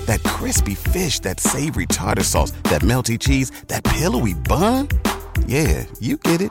That 0.07 0.22
crispy 0.22 0.74
fish, 0.74 1.18
that 1.20 1.40
savory 1.40 1.87
tartar 1.87 2.24
sauce, 2.24 2.52
that 2.64 2.83
melty 2.83 3.18
cheese, 3.18 3.50
that 3.66 3.83
pillowy 3.83 4.35
bun. 4.35 4.88
Yeah, 5.46 5.87
you 6.00 6.16
get 6.16 6.40
it 6.40 6.50